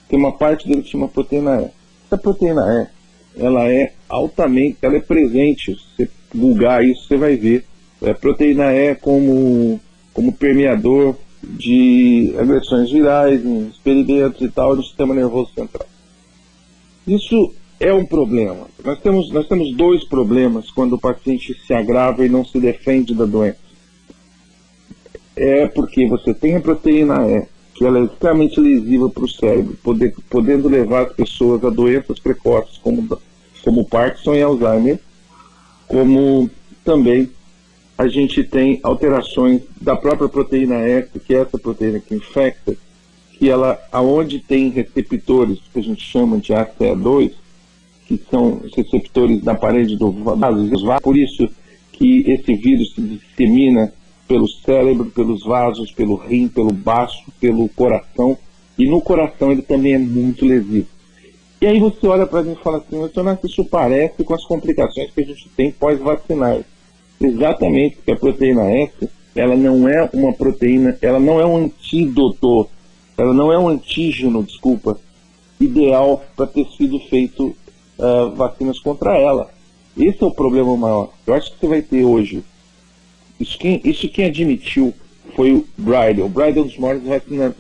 tem 0.10 0.18
uma 0.18 0.32
parte 0.32 0.68
dele 0.68 0.82
que 0.82 0.90
chama 0.90 1.08
proteína 1.08 1.62
E. 1.62 1.70
Essa 2.08 2.18
proteína 2.18 2.90
E, 3.38 3.46
ela 3.46 3.72
é 3.72 3.94
altamente, 4.10 4.80
ela 4.82 4.98
é 4.98 5.00
presente. 5.00 5.76
Se 5.76 6.06
você 6.08 6.10
vulgar 6.34 6.84
isso, 6.84 7.08
você 7.08 7.16
vai 7.16 7.36
ver. 7.38 7.64
A 8.02 8.14
proteína 8.16 8.74
E 8.74 8.96
como, 8.96 9.80
como 10.14 10.34
permeador 10.34 11.16
de 11.44 12.34
agressões 12.38 12.92
virais, 12.92 13.40
experimentos 13.72 14.42
e 14.42 14.50
tal, 14.50 14.76
do 14.76 14.84
sistema 14.84 15.14
nervoso 15.14 15.52
central. 15.54 15.88
Isso 17.06 17.54
é 17.80 17.94
um 17.94 18.06
problema. 18.06 18.68
Nós 18.84 19.00
temos, 19.00 19.32
nós 19.32 19.48
temos 19.48 19.76
dois 19.76 20.04
problemas 20.06 20.72
quando 20.72 20.94
o 20.94 21.00
paciente 21.00 21.56
se 21.66 21.74
agrava 21.74 22.26
e 22.26 22.30
não 22.30 22.44
se 22.44 22.60
defende 22.60 23.14
da 23.14 23.26
doença. 23.26 23.69
É 25.42 25.68
porque 25.68 26.06
você 26.06 26.34
tem 26.34 26.58
a 26.58 26.60
proteína 26.60 27.26
E, 27.26 27.46
que 27.74 27.86
ela 27.86 28.00
é 28.00 28.04
extremamente 28.04 28.60
lesiva 28.60 29.10
para 29.10 29.24
o 29.24 29.30
cérebro, 29.30 29.74
poder, 29.82 30.14
podendo 30.30 30.68
levar 30.68 31.04
as 31.04 31.14
pessoas 31.14 31.64
a 31.64 31.70
doenças 31.70 32.20
precoces, 32.20 32.78
como, 32.80 33.18
como 33.64 33.88
Parkinson 33.88 34.36
e 34.36 34.42
Alzheimer, 34.42 35.00
como 35.88 36.50
também 36.84 37.30
a 37.98 38.06
gente 38.10 38.44
tem 38.44 38.82
alterações 38.84 39.62
da 39.80 39.96
própria 39.96 40.28
proteína 40.28 40.76
S, 40.76 41.18
que 41.26 41.34
é 41.34 41.40
essa 41.40 41.58
proteína 41.58 42.02
que 42.02 42.16
infecta, 42.16 42.76
que 43.32 43.50
ela, 43.50 43.80
aonde 43.94 44.40
tem 44.40 44.70
receptores, 44.70 45.60
que 45.72 45.80
a 45.80 45.84
gente 45.84 46.04
chama 46.04 46.38
de 46.38 46.52
ACE2, 46.52 47.32
que 48.06 48.22
são 48.30 48.60
os 48.62 48.76
receptores 48.76 49.42
da 49.42 49.56
parede 49.56 49.96
do 49.96 50.12
vaso, 50.12 50.70
por 51.02 51.16
isso 51.16 51.48
que 51.94 52.30
esse 52.30 52.54
vírus 52.56 52.94
se 52.94 53.02
dissemina 53.02 53.94
pelo 54.30 54.48
cérebro, 54.48 55.08
pelos 55.08 55.44
vasos, 55.44 55.92
pelo 55.92 56.16
rim, 56.16 56.48
pelo 56.48 56.72
baço, 56.72 57.24
pelo 57.42 57.68
coração, 57.70 58.38
e 58.78 58.88
no 58.88 59.02
coração 59.02 59.52
ele 59.52 59.64
também 59.64 59.96
é 59.96 59.98
muito 59.98 60.46
lesivo. 60.46 60.88
E 61.60 61.66
aí 61.66 61.80
você 61.80 62.08
olha 62.08 62.28
para 62.28 62.44
mim 62.44 62.54
e 62.54 62.64
fala 62.64 62.78
assim, 62.78 62.96
mas 63.24 63.44
isso 63.44 63.66
parece 63.66 64.24
com 64.24 64.34
as 64.36 64.46
complicações 64.46 65.12
que 65.12 65.20
a 65.20 65.26
gente 65.26 65.50
tem 65.58 65.72
pós-vacinais. 65.72 66.64
Exatamente, 67.20 67.96
porque 67.98 68.12
a 68.12 68.16
proteína 68.16 68.72
S, 68.72 69.10
ela 69.36 69.56
não 69.56 69.90
é 69.90 70.08
uma 70.14 70.32
proteína, 70.32 70.96
ela 71.02 71.20
não 71.20 71.40
é 71.40 71.46
um 71.46 71.58
antídoto, 71.58 72.70
ela 73.18 73.34
não 73.34 73.52
é 73.52 73.58
um 73.58 73.68
antígeno, 73.68 74.44
desculpa, 74.44 74.98
ideal 75.60 76.24
para 76.36 76.46
ter 76.46 76.66
sido 76.78 77.00
feito 77.00 77.48
uh, 77.98 78.30
vacinas 78.36 78.80
contra 78.80 79.18
ela. 79.18 79.50
Esse 79.98 80.24
é 80.24 80.28
o 80.28 80.32
problema 80.32 80.78
maior. 80.78 81.10
Eu 81.26 81.34
acho 81.34 81.52
que 81.52 81.60
você 81.60 81.68
vai 81.68 81.82
ter 81.82 82.06
hoje. 82.06 82.44
Isso 83.40 83.58
quem, 83.58 83.82
isso 83.84 84.10
quem 84.10 84.26
admitiu 84.26 84.94
foi 85.36 85.54
o 85.54 85.66
Bridal. 85.78 86.26
O 86.26 86.30
Bridal 86.30 86.64
é 86.64 86.66
um 86.66 86.68
dos 86.68 86.78
maiores 86.78 87.04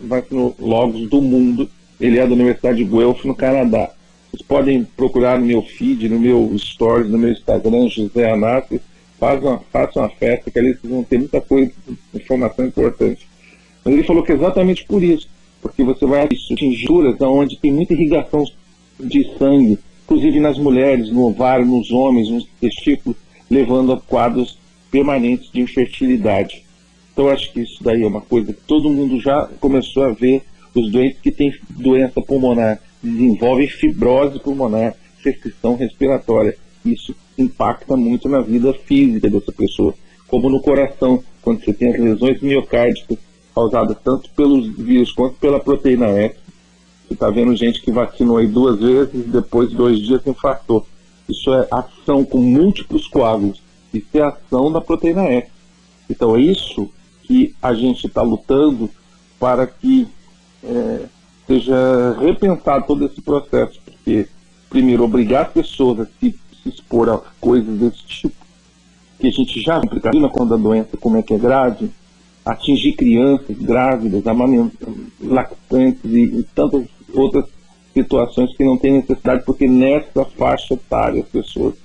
vacinólogos 0.01 1.09
do 1.09 1.21
mundo. 1.21 1.69
Ele 1.99 2.19
é 2.19 2.27
da 2.27 2.33
Universidade 2.33 2.77
de 2.77 2.83
Guelph, 2.83 3.23
no 3.23 3.35
Canadá. 3.35 3.91
Vocês 4.29 4.41
podem 4.41 4.83
procurar 4.83 5.39
no 5.39 5.45
meu 5.45 5.61
feed, 5.61 6.09
no 6.09 6.19
meu 6.19 6.53
stories, 6.57 7.09
no 7.09 7.17
meu 7.17 7.31
Instagram, 7.31 7.87
José 7.89 8.31
Anassi. 8.31 8.81
Façam 9.19 9.49
uma, 9.49 9.59
façam 9.71 10.03
uma 10.03 10.09
festa, 10.09 10.51
que 10.51 10.59
ali 10.59 10.73
vocês 10.73 10.91
vão 10.91 11.03
ter 11.03 11.17
muita 11.17 11.41
coisa, 11.41 11.71
informação 12.13 12.65
importante. 12.65 13.27
Mas 13.83 13.93
ele 13.93 14.03
falou 14.03 14.23
que 14.23 14.31
é 14.31 14.35
exatamente 14.35 14.85
por 14.85 15.03
isso. 15.03 15.27
Porque 15.61 15.83
você 15.83 16.05
vai 16.05 16.23
atingir 16.23 16.55
tinturas 16.55 17.19
onde 17.21 17.57
tem 17.57 17.71
muita 17.71 17.93
irrigação 17.93 18.45
de 18.99 19.29
sangue, 19.37 19.79
inclusive 20.05 20.39
nas 20.39 20.57
mulheres, 20.57 21.11
no 21.11 21.27
ovário, 21.27 21.65
nos 21.65 21.91
homens, 21.91 22.29
nos 22.29 22.45
testículos, 22.61 23.17
levando 23.49 23.91
a 23.93 23.99
quadros 23.99 24.57
permanentes 24.91 25.51
de 25.51 25.61
infertilidade. 25.61 26.63
Então, 27.13 27.29
acho 27.29 27.51
que 27.51 27.61
isso 27.61 27.83
daí 27.83 28.03
é 28.03 28.07
uma 28.07 28.21
coisa 28.21 28.53
que 28.53 28.61
todo 28.61 28.89
mundo 28.89 29.19
já 29.19 29.49
começou 29.59 30.03
a 30.03 30.11
ver. 30.11 30.43
Os 30.73 30.91
doentes 30.91 31.19
que 31.21 31.31
têm 31.31 31.53
doença 31.71 32.21
pulmonar 32.21 32.79
desenvolvem 33.01 33.67
fibrose 33.67 34.39
pulmonar, 34.39 34.95
restrição 35.23 35.75
respiratória. 35.75 36.55
Isso 36.85 37.15
impacta 37.37 37.97
muito 37.97 38.29
na 38.29 38.41
vida 38.41 38.73
física 38.73 39.29
dessa 39.29 39.51
pessoa, 39.51 39.93
como 40.27 40.49
no 40.49 40.61
coração, 40.61 41.23
quando 41.41 41.63
você 41.63 41.73
tem 41.73 41.89
as 41.89 41.99
lesões 41.99 42.41
miocárdicas 42.41 43.17
causadas 43.53 43.97
tanto 44.03 44.29
pelos 44.31 44.67
vírus 44.77 45.11
quanto 45.11 45.35
pela 45.35 45.59
proteína 45.59 46.07
F, 46.07 46.35
você 47.07 47.13
está 47.13 47.29
vendo 47.29 47.55
gente 47.55 47.81
que 47.81 47.91
vacinou 47.91 48.37
aí 48.37 48.47
duas 48.47 48.79
vezes 48.79 49.13
e 49.13 49.29
depois 49.29 49.69
de 49.69 49.75
dois 49.75 49.99
dias 49.99 50.25
infartou. 50.27 50.85
Isso 51.27 51.51
é 51.53 51.67
ação 51.71 52.23
com 52.23 52.37
múltiplos 52.37 53.07
coágulos. 53.07 53.61
Isso 53.93 54.07
é 54.13 54.21
ação 54.21 54.71
da 54.71 54.81
proteína 54.81 55.23
F. 55.23 55.49
Então 56.09 56.35
é 56.35 56.41
isso 56.41 56.89
que 57.23 57.55
a 57.61 57.73
gente 57.73 58.07
está 58.07 58.21
lutando 58.21 58.89
para 59.39 59.65
que 59.67 60.07
é, 60.63 61.05
seja 61.47 62.17
repensado 62.19 62.85
todo 62.85 63.05
esse 63.05 63.21
processo. 63.21 63.79
Porque, 63.83 64.27
primeiro, 64.69 65.03
obrigar 65.03 65.47
as 65.47 65.53
pessoas 65.53 66.01
a 66.01 66.05
se, 66.05 66.37
se 66.63 66.69
expor 66.69 67.09
a 67.09 67.21
coisas 67.39 67.77
desse 67.79 68.03
tipo, 68.05 68.35
que 69.19 69.27
a 69.27 69.31
gente 69.31 69.61
já 69.61 69.79
complica 69.79 70.11
quando 70.29 70.53
a 70.53 70.57
doença 70.57 70.97
como 70.97 71.17
é 71.17 71.21
que 71.21 71.33
é 71.33 71.37
grave, 71.37 71.91
atingir 72.45 72.93
crianças 72.93 73.57
grávidas, 73.57 74.23
lactantes 75.21 76.03
e, 76.05 76.39
e 76.39 76.43
tantas 76.55 76.85
outras 77.13 77.45
situações 77.93 78.55
que 78.55 78.63
não 78.63 78.77
tem 78.77 78.93
necessidade, 78.93 79.43
porque 79.45 79.67
nessa 79.67 80.25
faixa 80.25 80.73
etária 80.73 81.21
as 81.21 81.29
pessoas 81.29 81.75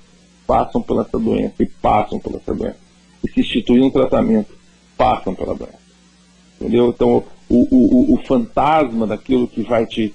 passam 0.45 0.81
pela 0.81 1.01
essa 1.01 1.19
doença 1.19 1.55
e 1.61 1.65
passam 1.65 2.19
pela 2.19 2.37
essa 2.37 2.53
doença. 2.53 2.77
E 3.23 3.31
se 3.31 3.39
instituir 3.41 3.83
um 3.83 3.91
tratamento, 3.91 4.53
passam 4.97 5.33
pela 5.33 5.55
doença. 5.55 5.85
Entendeu? 6.59 6.89
Então, 6.89 7.23
o, 7.49 7.67
o, 7.69 8.13
o 8.13 8.17
fantasma 8.25 9.05
daquilo 9.05 9.47
que 9.47 9.61
vai 9.61 9.85
te 9.85 10.13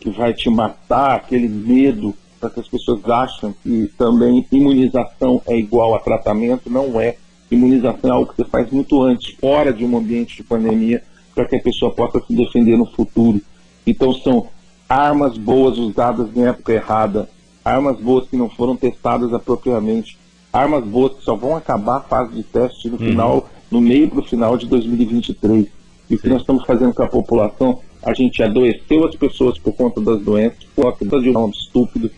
que 0.00 0.08
vai 0.08 0.32
te 0.32 0.48
matar, 0.48 1.16
aquele 1.16 1.46
medo 1.46 2.14
para 2.40 2.48
que 2.48 2.60
as 2.60 2.68
pessoas 2.68 3.04
acham 3.04 3.54
que 3.62 3.92
também 3.98 4.46
imunização 4.50 5.42
é 5.46 5.54
igual 5.58 5.94
a 5.94 5.98
tratamento, 5.98 6.70
não 6.70 6.98
é. 6.98 7.16
Imunização 7.50 8.10
é 8.10 8.12
algo 8.14 8.32
que 8.32 8.36
você 8.36 8.48
faz 8.48 8.70
muito 8.70 9.02
antes, 9.02 9.34
fora 9.34 9.72
de 9.72 9.84
um 9.84 9.96
ambiente 9.98 10.36
de 10.36 10.42
pandemia, 10.42 11.02
para 11.34 11.44
que 11.44 11.56
a 11.56 11.60
pessoa 11.60 11.92
possa 11.92 12.18
se 12.20 12.34
defender 12.34 12.78
no 12.78 12.86
futuro. 12.86 13.42
Então 13.86 14.14
são 14.14 14.48
armas 14.88 15.36
boas 15.36 15.76
usadas 15.76 16.34
em 16.34 16.46
época 16.46 16.72
errada, 16.72 17.28
armas 17.64 17.98
boas 18.00 18.28
que 18.28 18.36
não 18.36 18.48
foram 18.48 18.76
testadas 18.76 19.32
apropriadamente, 19.32 20.18
armas 20.52 20.84
boas 20.84 21.14
que 21.14 21.24
só 21.24 21.34
vão 21.34 21.56
acabar 21.56 21.98
a 21.98 22.00
fase 22.00 22.34
de 22.34 22.42
teste 22.42 22.88
no 22.88 22.98
uhum. 22.98 23.06
final, 23.06 23.50
no 23.70 23.80
meio 23.80 24.08
para 24.08 24.20
o 24.20 24.24
final 24.24 24.56
de 24.56 24.66
2023. 24.66 25.66
E 26.08 26.14
o 26.14 26.18
que 26.18 26.28
nós 26.28 26.40
estamos 26.40 26.64
fazendo 26.64 26.92
com 26.92 27.02
a 27.02 27.08
população, 27.08 27.78
a 28.02 28.12
gente 28.12 28.42
adoeceu 28.42 29.06
as 29.06 29.14
pessoas 29.14 29.58
por 29.58 29.72
conta 29.74 30.00
das 30.00 30.20
doenças, 30.22 30.64
por 30.74 30.96
conta 30.98 31.20
de 31.20 31.30
um 31.30 31.50
estúpido. 31.50 32.10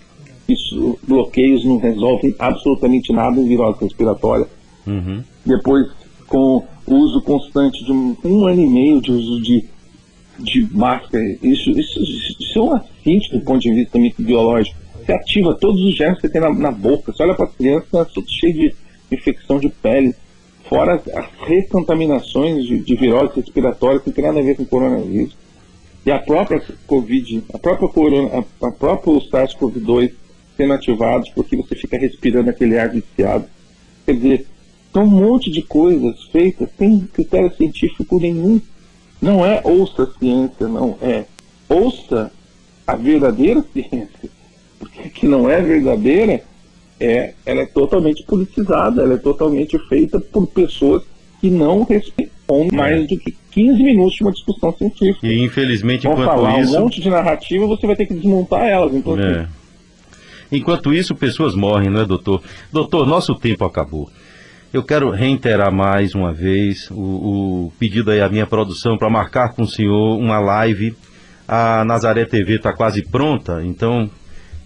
Isso, 0.48 0.98
bloqueios 1.06 1.64
não 1.64 1.78
resolvem 1.78 2.34
absolutamente 2.38 3.12
nada 3.12 3.38
em 3.38 3.46
virose 3.46 3.80
respiratória. 3.80 4.46
Uhum. 4.86 5.22
Depois, 5.44 5.88
com 6.26 6.64
o 6.86 6.94
uso 6.94 7.22
constante 7.22 7.84
de 7.84 7.92
um, 7.92 8.16
um 8.24 8.46
ano 8.46 8.60
e 8.60 8.66
meio 8.66 9.00
de 9.00 9.12
uso 9.12 9.42
de 9.42 9.64
de 10.38 10.66
máscara, 10.74 11.24
isso, 11.42 11.70
isso, 11.70 12.02
isso 12.02 12.58
é 12.58 12.62
um 12.62 12.74
acidente 12.74 13.30
do 13.30 13.44
ponto 13.44 13.60
de 13.60 13.72
vista 13.72 13.98
microbiológico. 13.98 14.76
Você 15.04 15.12
ativa 15.12 15.54
todos 15.54 15.82
os 15.82 15.96
germes 15.96 16.20
que 16.20 16.28
você 16.28 16.32
tem 16.32 16.40
na, 16.40 16.50
na 16.52 16.70
boca. 16.70 17.12
Você 17.12 17.22
olha 17.22 17.34
para 17.34 17.46
as 17.46 17.54
crianças, 17.54 17.92
é 17.92 18.04
tudo 18.04 18.30
cheio 18.30 18.54
de 18.54 18.74
infecção 19.10 19.58
de 19.58 19.68
pele. 19.68 20.14
Fora 20.68 20.94
as, 20.94 21.08
as 21.08 21.26
recontaminações 21.46 22.64
de, 22.64 22.78
de 22.78 22.94
virose 22.94 23.36
respiratória 23.36 24.00
que 24.00 24.08
não 24.08 24.14
tem 24.14 24.24
nada 24.24 24.38
a 24.38 24.42
ver 24.42 24.56
com 24.56 24.64
coronavírus. 24.64 25.36
E 26.06 26.10
a 26.10 26.18
própria 26.18 26.62
Covid, 26.86 27.44
a 27.52 27.58
própria 27.58 27.88
corona, 27.88 28.44
a, 28.60 28.66
a 28.66 28.70
própria 28.70 29.14
SARS-CoV-2 29.30 30.12
sendo 30.56 30.72
ativados 30.72 31.30
porque 31.30 31.56
você 31.56 31.74
fica 31.74 31.98
respirando 31.98 32.50
aquele 32.50 32.78
ar 32.78 32.88
viciado. 32.88 33.46
Quer 34.04 34.14
dizer, 34.14 34.46
são 34.92 35.04
um 35.04 35.10
monte 35.10 35.50
de 35.50 35.62
coisas 35.62 36.22
feitas 36.24 36.68
sem 36.78 37.00
critério 37.00 37.54
científico 37.56 38.20
nenhum. 38.20 38.60
Não 39.20 39.46
é 39.46 39.60
ouça 39.64 40.02
a 40.02 40.18
ciência, 40.18 40.68
não 40.68 40.98
é 41.00 41.24
ouça 41.68 42.32
a 42.86 42.96
verdadeira 42.96 43.64
ciência. 43.72 44.41
Porque 44.82 45.08
que 45.14 45.28
não 45.28 45.48
é 45.48 45.60
verdadeira, 45.62 46.42
é, 46.98 47.34
ela 47.46 47.62
é 47.62 47.66
totalmente 47.66 48.24
politizada, 48.24 49.02
ela 49.02 49.14
é 49.14 49.18
totalmente 49.18 49.78
feita 49.88 50.18
por 50.18 50.46
pessoas 50.48 51.04
que 51.40 51.48
não 51.48 51.84
respeitam 51.84 52.68
mais 52.72 53.08
do 53.08 53.16
que 53.16 53.34
15 53.52 53.82
minutos 53.82 54.14
de 54.14 54.22
uma 54.22 54.32
discussão 54.32 54.72
científica. 54.76 55.26
E 55.26 55.40
infelizmente, 55.40 56.04
Vão 56.04 56.12
enquanto 56.12 56.28
falar 56.28 56.60
isso... 56.60 56.76
um 56.76 56.80
monte 56.80 57.00
de 57.00 57.08
narrativa, 57.08 57.66
você 57.66 57.86
vai 57.86 57.96
ter 57.96 58.06
que 58.06 58.14
desmontar 58.14 58.64
elas. 58.64 58.94
Então, 58.94 59.18
é. 59.18 59.40
assim... 59.40 59.48
Enquanto 60.50 60.92
isso, 60.92 61.14
pessoas 61.14 61.54
morrem, 61.54 61.88
não 61.88 62.02
é, 62.02 62.04
doutor? 62.04 62.42
Doutor, 62.70 63.06
nosso 63.06 63.34
tempo 63.34 63.64
acabou. 63.64 64.10
Eu 64.72 64.82
quero 64.82 65.10
reiterar 65.10 65.72
mais 65.72 66.14
uma 66.14 66.32
vez 66.32 66.90
o, 66.90 67.66
o 67.66 67.72
pedido 67.78 68.10
aí 68.10 68.20
à 68.20 68.28
minha 68.28 68.46
produção 68.46 68.96
para 68.96 69.08
marcar 69.08 69.54
com 69.54 69.62
o 69.62 69.68
senhor 69.68 70.18
uma 70.18 70.38
live. 70.38 70.94
A 71.48 71.84
Nazaré 71.84 72.24
TV 72.24 72.56
está 72.56 72.72
quase 72.72 73.02
pronta, 73.02 73.62
então 73.64 74.10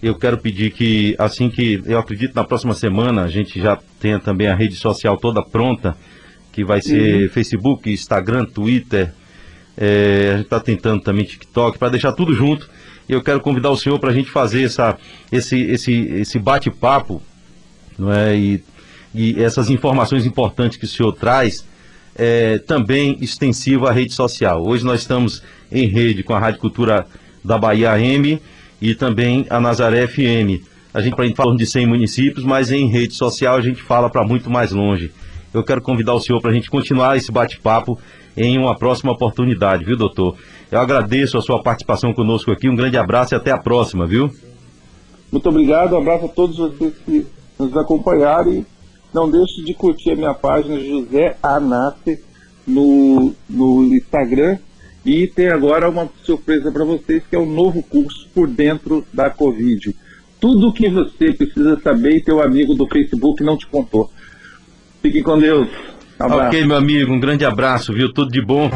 eu 0.01 0.15
quero 0.15 0.37
pedir 0.37 0.71
que, 0.71 1.15
assim 1.17 1.49
que 1.49 1.81
eu 1.85 1.97
acredito 1.97 2.35
na 2.35 2.43
próxima 2.43 2.73
semana, 2.73 3.23
a 3.23 3.27
gente 3.27 3.59
já 3.59 3.77
tenha 3.99 4.19
também 4.19 4.47
a 4.47 4.55
rede 4.55 4.75
social 4.75 5.17
toda 5.17 5.41
pronta, 5.41 5.97
que 6.51 6.63
vai 6.63 6.81
ser 6.81 7.23
uhum. 7.23 7.29
Facebook, 7.29 7.91
Instagram, 7.91 8.45
Twitter. 8.45 9.13
É, 9.75 10.31
a 10.33 10.37
gente 10.37 10.45
está 10.45 10.59
tentando 10.59 11.01
também 11.01 11.25
TikTok, 11.25 11.77
para 11.77 11.89
deixar 11.89 12.11
tudo 12.11 12.33
junto. 12.33 12.69
E 13.09 13.13
eu 13.13 13.23
quero 13.23 13.39
convidar 13.39 13.69
o 13.69 13.77
senhor 13.77 13.99
para 13.99 14.09
a 14.09 14.13
gente 14.13 14.29
fazer 14.29 14.63
essa, 14.63 14.97
esse, 15.31 15.57
esse, 15.61 15.93
esse 15.93 16.39
bate-papo 16.39 17.21
não 17.97 18.11
é? 18.11 18.37
e, 18.37 18.63
e 19.15 19.41
essas 19.41 19.69
informações 19.69 20.25
importantes 20.25 20.77
que 20.77 20.85
o 20.85 20.87
senhor 20.87 21.13
traz. 21.13 21.65
É, 22.19 22.57
também 22.57 23.15
extensiva 23.21 23.89
à 23.89 23.91
rede 23.91 24.11
social. 24.11 24.63
Hoje 24.65 24.83
nós 24.83 25.01
estamos 25.01 25.43
em 25.71 25.85
rede 25.85 26.23
com 26.23 26.33
a 26.33 26.39
Rádio 26.39 26.59
Cultura 26.59 27.05
da 27.45 27.59
Bahia 27.59 27.91
AM 27.91 28.41
e 28.81 28.95
também 28.95 29.45
a 29.49 29.59
Nazaré 29.59 30.07
FM. 30.07 30.63
A 30.93 31.01
gente 31.01 31.15
fala 31.35 31.55
de 31.55 31.65
100 31.65 31.87
municípios, 31.87 32.43
mas 32.43 32.71
em 32.71 32.87
rede 32.87 33.13
social 33.13 33.55
a 33.55 33.61
gente 33.61 33.81
fala 33.81 34.09
para 34.09 34.23
muito 34.23 34.49
mais 34.49 34.71
longe. 34.71 35.11
Eu 35.53 35.63
quero 35.63 35.81
convidar 35.81 36.13
o 36.13 36.19
senhor 36.19 36.41
para 36.41 36.51
a 36.51 36.53
gente 36.53 36.69
continuar 36.69 37.17
esse 37.17 37.31
bate-papo 37.31 37.99
em 38.35 38.57
uma 38.57 38.75
próxima 38.75 39.11
oportunidade, 39.11 39.83
viu, 39.83 39.97
doutor? 39.97 40.35
Eu 40.71 40.79
agradeço 40.79 41.37
a 41.37 41.41
sua 41.41 41.61
participação 41.61 42.13
conosco 42.13 42.51
aqui. 42.51 42.69
Um 42.69 42.75
grande 42.75 42.97
abraço 42.97 43.33
e 43.33 43.35
até 43.35 43.51
a 43.51 43.57
próxima, 43.57 44.05
viu? 44.05 44.29
Muito 45.31 45.49
obrigado. 45.49 45.93
Um 45.93 45.97
abraço 45.97 46.25
a 46.25 46.29
todos 46.29 46.57
vocês 46.57 46.93
que 47.05 47.25
nos 47.57 47.75
acompanharam 47.75 48.53
e 48.53 48.65
não 49.13 49.29
deixe 49.29 49.63
de 49.63 49.73
curtir 49.73 50.11
a 50.11 50.15
minha 50.15 50.33
página 50.33 50.79
José 50.79 51.37
Anace 51.41 52.21
no, 52.65 53.33
no 53.49 53.83
Instagram. 53.95 54.57
E 55.07 55.25
tem 55.25 55.47
agora 55.47 55.89
uma 55.89 56.09
surpresa 56.21 56.69
para 56.69 56.83
vocês, 56.83 57.23
que 57.29 57.33
é 57.33 57.39
um 57.39 57.49
novo 57.49 57.81
curso 57.81 58.27
por 58.35 58.45
dentro 58.45 59.07
da 59.13 59.29
Covid. 59.29 59.95
Tudo 60.37 60.67
o 60.67 60.73
que 60.73 60.89
você 60.89 61.31
precisa 61.31 61.79
saber 61.79 62.17
e 62.17 62.21
teu 62.21 62.43
amigo 62.43 62.75
do 62.75 62.85
Facebook 62.85 63.41
não 63.41 63.57
te 63.57 63.65
contou. 63.67 64.11
Fique 65.01 65.23
com 65.23 65.39
Deus. 65.39 65.69
Um 66.19 66.25
ok, 66.25 66.65
meu 66.65 66.75
amigo, 66.75 67.13
um 67.13 67.21
grande 67.21 67.45
abraço, 67.45 67.93
viu? 67.93 68.11
Tudo 68.11 68.31
de 68.31 68.45
bom. 68.45 68.69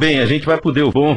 Bem, 0.00 0.18
a 0.18 0.26
gente 0.26 0.44
vai 0.44 0.60
poder 0.60 0.82
o 0.82 0.90
bom. 0.90 1.14